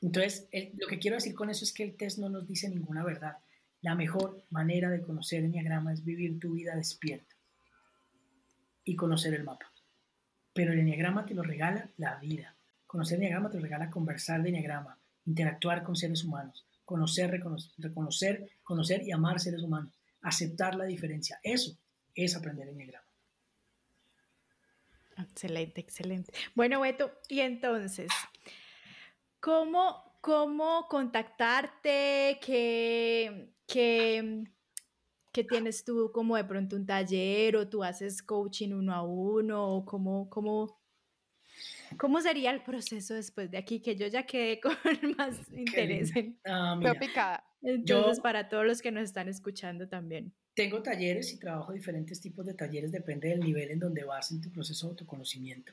[0.00, 0.46] Entonces,
[0.76, 3.38] lo que quiero decir con eso es que el test no nos dice ninguna verdad.
[3.82, 7.34] La mejor manera de conocer el Enneagrama es vivir tu vida despierta
[8.84, 9.72] y conocer el mapa.
[10.52, 12.54] Pero el Enneagrama te lo regala la vida.
[12.86, 17.30] Conocer el Enneagrama te lo regala conversar de Enneagrama, interactuar con seres humanos, conocer,
[17.78, 19.92] reconocer, conocer y amar seres humanos,
[20.22, 21.38] aceptar la diferencia.
[21.42, 21.76] Eso
[22.14, 23.06] es aprender enneagrama.
[25.18, 26.32] Excelente, excelente.
[26.54, 28.08] Bueno, Beto, y entonces,
[29.40, 32.38] ¿cómo, cómo contactarte?
[32.44, 34.44] ¿Qué, qué,
[35.32, 39.84] qué tienes tú como de pronto un taller o tú haces coaching uno a uno?
[39.86, 40.78] Cómo, cómo,
[41.98, 43.80] ¿Cómo sería el proceso después de aquí?
[43.80, 44.76] Que yo ya quedé con
[45.16, 47.44] más interés en ah, picada.
[47.62, 50.32] Entonces, para todos los que nos están escuchando también.
[50.54, 54.40] Tengo talleres y trabajo diferentes tipos de talleres, depende del nivel en donde vas en
[54.40, 55.72] tu proceso de autoconocimiento.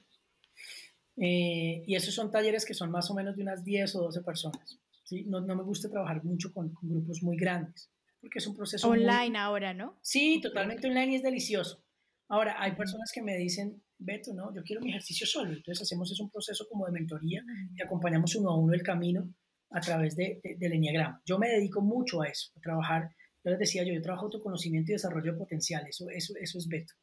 [1.18, 4.22] Eh, y esos son talleres que son más o menos de unas 10 o 12
[4.22, 4.80] personas.
[5.04, 5.24] ¿sí?
[5.26, 7.90] No, no me gusta trabajar mucho con, grupos muy grandes,
[8.20, 8.90] porque es un proceso...
[8.90, 9.98] Online ahora, ¿no?
[10.02, 11.84] Sí, totalmente online y es delicioso.
[12.28, 15.53] Ahora, hay personas que me dicen, Beto, no, yo quiero mi ejercicio solo.
[15.53, 17.43] Entonces hacemos es un proceso como de mentoría
[17.75, 19.34] y acompañamos uno a uno el camino
[19.71, 21.21] a través de, del Enneagrama.
[21.25, 23.09] Yo me dedico mucho a eso, a trabajar,
[23.43, 26.93] yo les decía yo, yo trabajo autoconocimiento y desarrollo potencial, eso, eso, eso es Beto.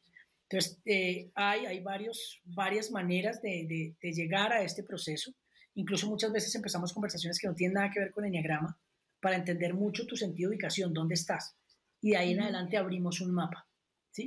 [0.49, 5.31] Entonces, eh, hay, hay varios, varias maneras de, de, llegar a este proceso.
[5.75, 8.77] Incluso muchas veces empezamos conversaciones que no tienen nada que ver con el Enneagrama
[9.21, 11.55] para entender mucho tu sentido de ubicación, dónde estás.
[12.01, 13.70] Y de ahí en adelante abrimos un mapa.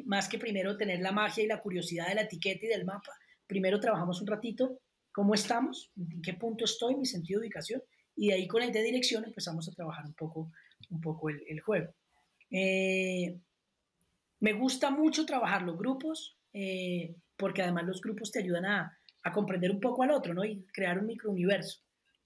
[0.06, 3.12] Más que primero tener la magia y la curiosidad de la etiqueta y del mapa,
[3.46, 4.80] primero trabajamos un ratito
[5.14, 7.80] cómo estamos, en qué punto estoy, mi sentido de ubicación,
[8.16, 10.50] y de ahí con el de dirección empezamos a trabajar un poco,
[10.90, 11.94] un poco el, juego.
[12.50, 13.38] Eh,
[14.40, 19.32] me gusta mucho trabajar los grupos, eh, porque además los grupos te ayudan a, a,
[19.32, 20.44] comprender un poco al otro, ¿no?
[20.44, 21.80] Y crear un microuniverso.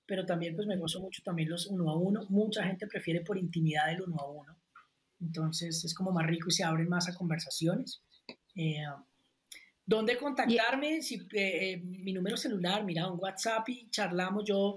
[0.07, 2.25] Pero también pues me gozo mucho también los uno a uno.
[2.31, 4.57] Mucha gente prefiere por intimidad el uno a uno.
[5.21, 8.03] Entonces es como más rico y se abren más a conversaciones.
[8.55, 8.85] Eh,
[9.89, 11.01] ¿Dónde contactarme?
[11.01, 14.45] Si, eh, eh, mi número celular, mira, un WhatsApp y charlamos.
[14.45, 14.77] Yo,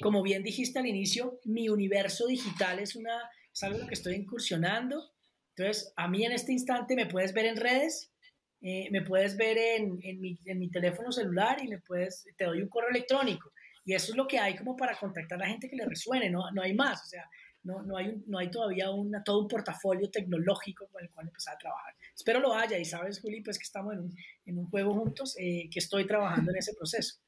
[0.00, 3.18] como bien dijiste al inicio, mi universo digital es, una,
[3.52, 5.10] es algo en lo que estoy incursionando.
[5.56, 8.12] Entonces, a mí en este instante me puedes ver en redes,
[8.60, 12.44] eh, me puedes ver en, en, mi, en, mi, teléfono celular y me puedes, te
[12.44, 13.50] doy un correo electrónico.
[13.84, 16.30] Y eso es lo que hay como para contactar a la gente que le resuene,
[16.30, 17.02] no, no hay más.
[17.02, 17.28] O sea,
[17.64, 21.54] no, no, hay, no hay todavía una, todo un portafolio tecnológico con el cual empezar
[21.54, 21.94] a trabajar.
[22.14, 24.16] Espero lo haya y sabes, Juli, pues que estamos en un,
[24.46, 27.18] en un juego juntos, eh, que estoy trabajando en ese proceso.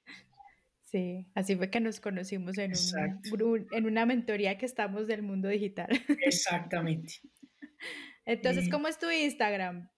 [0.83, 2.73] Sí, así fue que nos conocimos en,
[3.43, 5.89] un, en una mentoría que estamos del mundo digital.
[6.25, 7.15] Exactamente.
[8.25, 9.89] Entonces, ¿cómo es tu Instagram?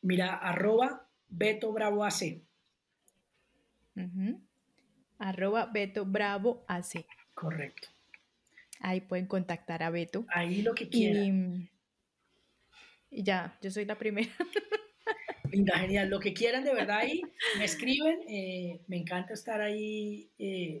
[0.00, 2.42] Mira, arroba Beto Bravo AC.
[5.18, 7.06] Arroba Beto Bravo AC.
[7.34, 7.91] Correcto.
[8.82, 10.26] Ahí pueden contactar a Beto.
[10.28, 11.70] Ahí lo que quieran.
[13.10, 14.28] Y, ya, yo soy la primera.
[15.52, 16.10] Linda, genial.
[16.10, 17.22] Lo que quieran de verdad ahí,
[17.58, 18.20] me escriben.
[18.28, 20.80] Eh, me encanta estar ahí eh,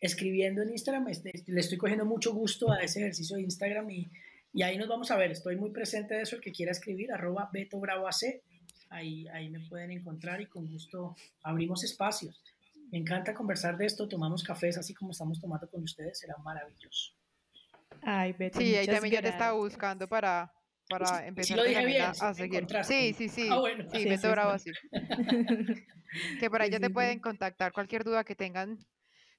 [0.00, 1.08] escribiendo en Instagram.
[1.08, 4.10] Este, le estoy cogiendo mucho gusto a ese ejercicio de Instagram y,
[4.54, 5.30] y, ahí nos vamos a ver.
[5.30, 6.36] Estoy muy presente de eso.
[6.36, 8.40] El que quiera escribir, arroba Beto Bravo AC.
[8.88, 12.42] Ahí, ahí me pueden encontrar y con gusto abrimos espacios.
[12.90, 17.12] Me encanta conversar de esto, tomamos cafés así como estamos tomando con ustedes, será maravilloso.
[18.02, 20.52] Ay, Beto, sí, ahí también ya te estaba buscando para,
[20.88, 22.66] para empezar a, seguir.
[22.82, 23.48] Sí, sí, sí.
[23.50, 23.84] Ah, bueno.
[23.92, 24.72] Sí, Beto Bravo, sí.
[26.40, 28.78] que por ahí ya te pueden contactar cualquier duda que tengan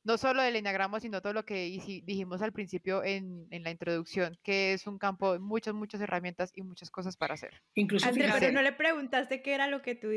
[0.03, 1.65] no solo del enneagrama, sino todo lo que
[2.05, 6.51] dijimos al principio en, en, la introducción, que es un campo de muchas, muchas herramientas
[6.55, 7.61] y muchas cosas para hacer.
[7.75, 10.09] Incluso André, pero no le preguntaste qué era lo que tú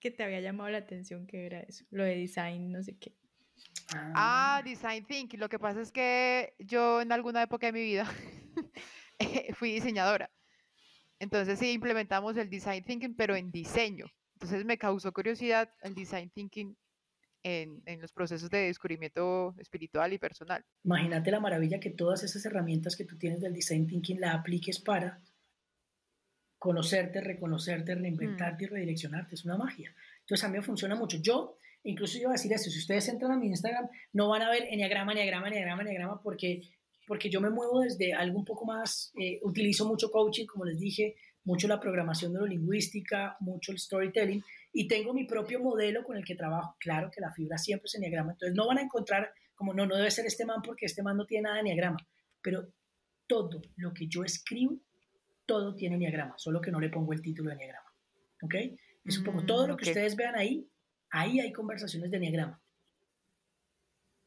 [0.00, 3.14] que te había llamado la atención, qué era eso, lo de design, no sé qué.
[3.94, 5.40] Ah, design thinking.
[5.40, 8.06] Lo que pasa es que yo en alguna época de mi vida
[9.54, 10.30] fui diseñadora.
[11.18, 14.06] Entonces sí implementamos el design thinking, pero en diseño.
[14.34, 16.76] Entonces me causó curiosidad el design thinking
[17.42, 20.64] en, los procesos de descubrimiento espiritual y personal.
[20.84, 24.80] Imagínate la maravilla que todas esas herramientas que tú tienes del design thinking la apliques
[24.80, 25.20] para
[26.58, 28.70] conocerte, reconocerte, reinventarte y mm.
[28.70, 29.34] redireccionarte.
[29.34, 29.94] Es una magia.
[30.20, 31.18] Entonces a mí me funciona mucho.
[31.18, 34.50] Yo, incluso voy a decir eso, si ustedes entran a mi Instagram, no van a
[34.50, 36.62] ver enneagrama, enneagrama, enneagrama, enneagrama, porque,
[37.06, 40.78] porque yo me muevo desde algo un poco más, eh, utilizo mucho coaching, como les
[40.78, 46.24] dije, mucho la programación neurolingüística, mucho el storytelling, y tengo mi propio modelo con el
[46.24, 46.76] que trabajo.
[46.78, 49.96] Claro que la fibra siempre es enneagrama, entonces no van a encontrar como no, no
[49.96, 51.98] debe ser este man porque este man no tiene nada de enneagrama,
[52.40, 52.72] pero
[53.26, 54.80] todo lo que yo escribo,
[55.46, 57.92] todo tiene enneagrama, solo que no le pongo el título de enneagrama.
[58.42, 58.54] ¿Ok?
[59.04, 60.70] Es un poco todo lo que mm, ustedes vean ahí,
[61.10, 62.62] ahí hay conversaciones de enneagrama.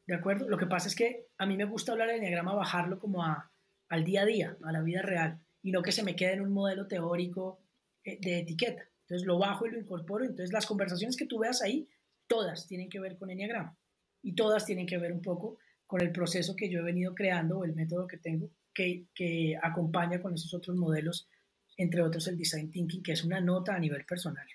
[0.06, 0.48] ¿De acuerdo?
[0.48, 3.50] Lo que pasa es que a mí me gusta hablar de enneagrama, bajarlo como a,
[3.88, 6.42] al día a día, a la vida real, y no que se me quede en
[6.42, 7.64] un modelo teórico
[8.04, 8.88] eh, de etiqueta.
[9.12, 10.24] Entonces lo bajo y lo incorporo.
[10.24, 11.86] Entonces las conversaciones que tú veas ahí,
[12.26, 13.76] todas tienen que ver con Enneagrama
[14.22, 17.58] y todas tienen que ver un poco con el proceso que yo he venido creando
[17.58, 21.28] o el método que tengo que, que acompaña con esos otros modelos,
[21.76, 24.46] entre otros el Design Thinking, que es una nota a nivel personal.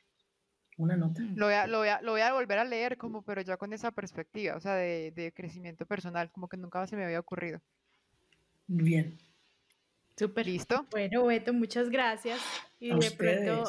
[0.77, 1.21] Una nota.
[1.35, 3.57] Lo voy, a, lo, voy a, lo voy a volver a leer como, pero ya
[3.57, 7.19] con esa perspectiva, o sea, de, de crecimiento personal, como que nunca se me había
[7.19, 7.61] ocurrido.
[8.65, 9.19] Bien.
[10.15, 10.47] Súper.
[10.47, 10.87] ¿Listo?
[10.89, 12.41] Bueno, Beto, muchas gracias.
[12.79, 13.65] Y de pronto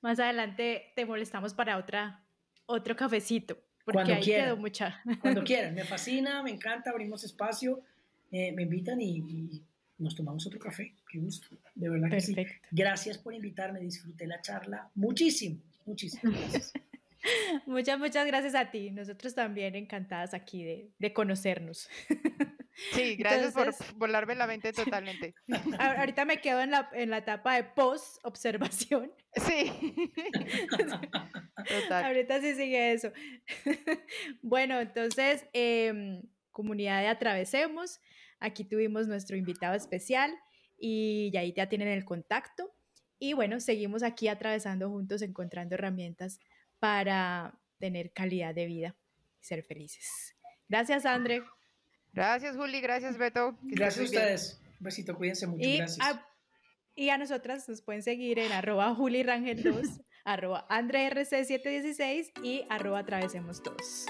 [0.00, 2.24] más adelante te molestamos para otra,
[2.66, 5.02] otro cafecito, porque cuando ahí quieran, quedó mucha.
[5.20, 7.82] Cuando quieran, me fascina, me encanta, abrimos espacio,
[8.30, 9.62] eh, me invitan y,
[9.98, 10.92] nos tomamos otro café.
[11.10, 12.36] Qué gusto, de verdad que sí.
[12.70, 16.32] Gracias por invitarme, disfruté la charla muchísimo, muchísimo.
[16.32, 16.72] Gracias.
[17.66, 18.90] muchas, muchas gracias a ti.
[18.90, 21.88] Nosotros también encantadas aquí de, de conocernos.
[22.92, 25.34] Sí, gracias por volarme la mente totalmente.
[25.78, 29.12] Ahorita me quedo en la, en la etapa de post-observación.
[29.36, 29.70] Sí.
[31.68, 32.04] Total.
[32.06, 33.12] Ahorita sí sigue eso.
[34.40, 36.22] Bueno, entonces, em,
[36.52, 38.00] comunidad de Atravesemos,
[38.40, 40.32] aquí tuvimos nuestro invitado especial
[40.78, 42.74] y ahí ya tienen el contacto.
[43.18, 46.40] Y bueno, seguimos aquí atravesando juntos, encontrando herramientas
[46.78, 48.96] para tener calidad de vida
[49.42, 50.34] y ser felices.
[50.66, 51.42] Gracias, André.
[52.16, 52.80] Gracias, Juli.
[52.80, 53.58] Gracias, Beto.
[53.62, 54.60] Gracias a ustedes.
[54.80, 55.68] Un besito, cuídense mucho.
[55.68, 56.04] Y gracias.
[56.04, 56.26] A,
[56.94, 64.06] y a nosotras nos pueden seguir en arroba julirangel2, arroba andrerc716 y arroba atravesemos todos.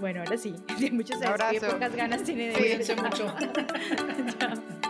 [0.00, 0.54] Bueno, ahora sí,
[0.92, 1.70] muchos abrazo.
[1.70, 3.34] pocas ganas tiene de Cuídense mucho.
[4.38, 4.81] Chao.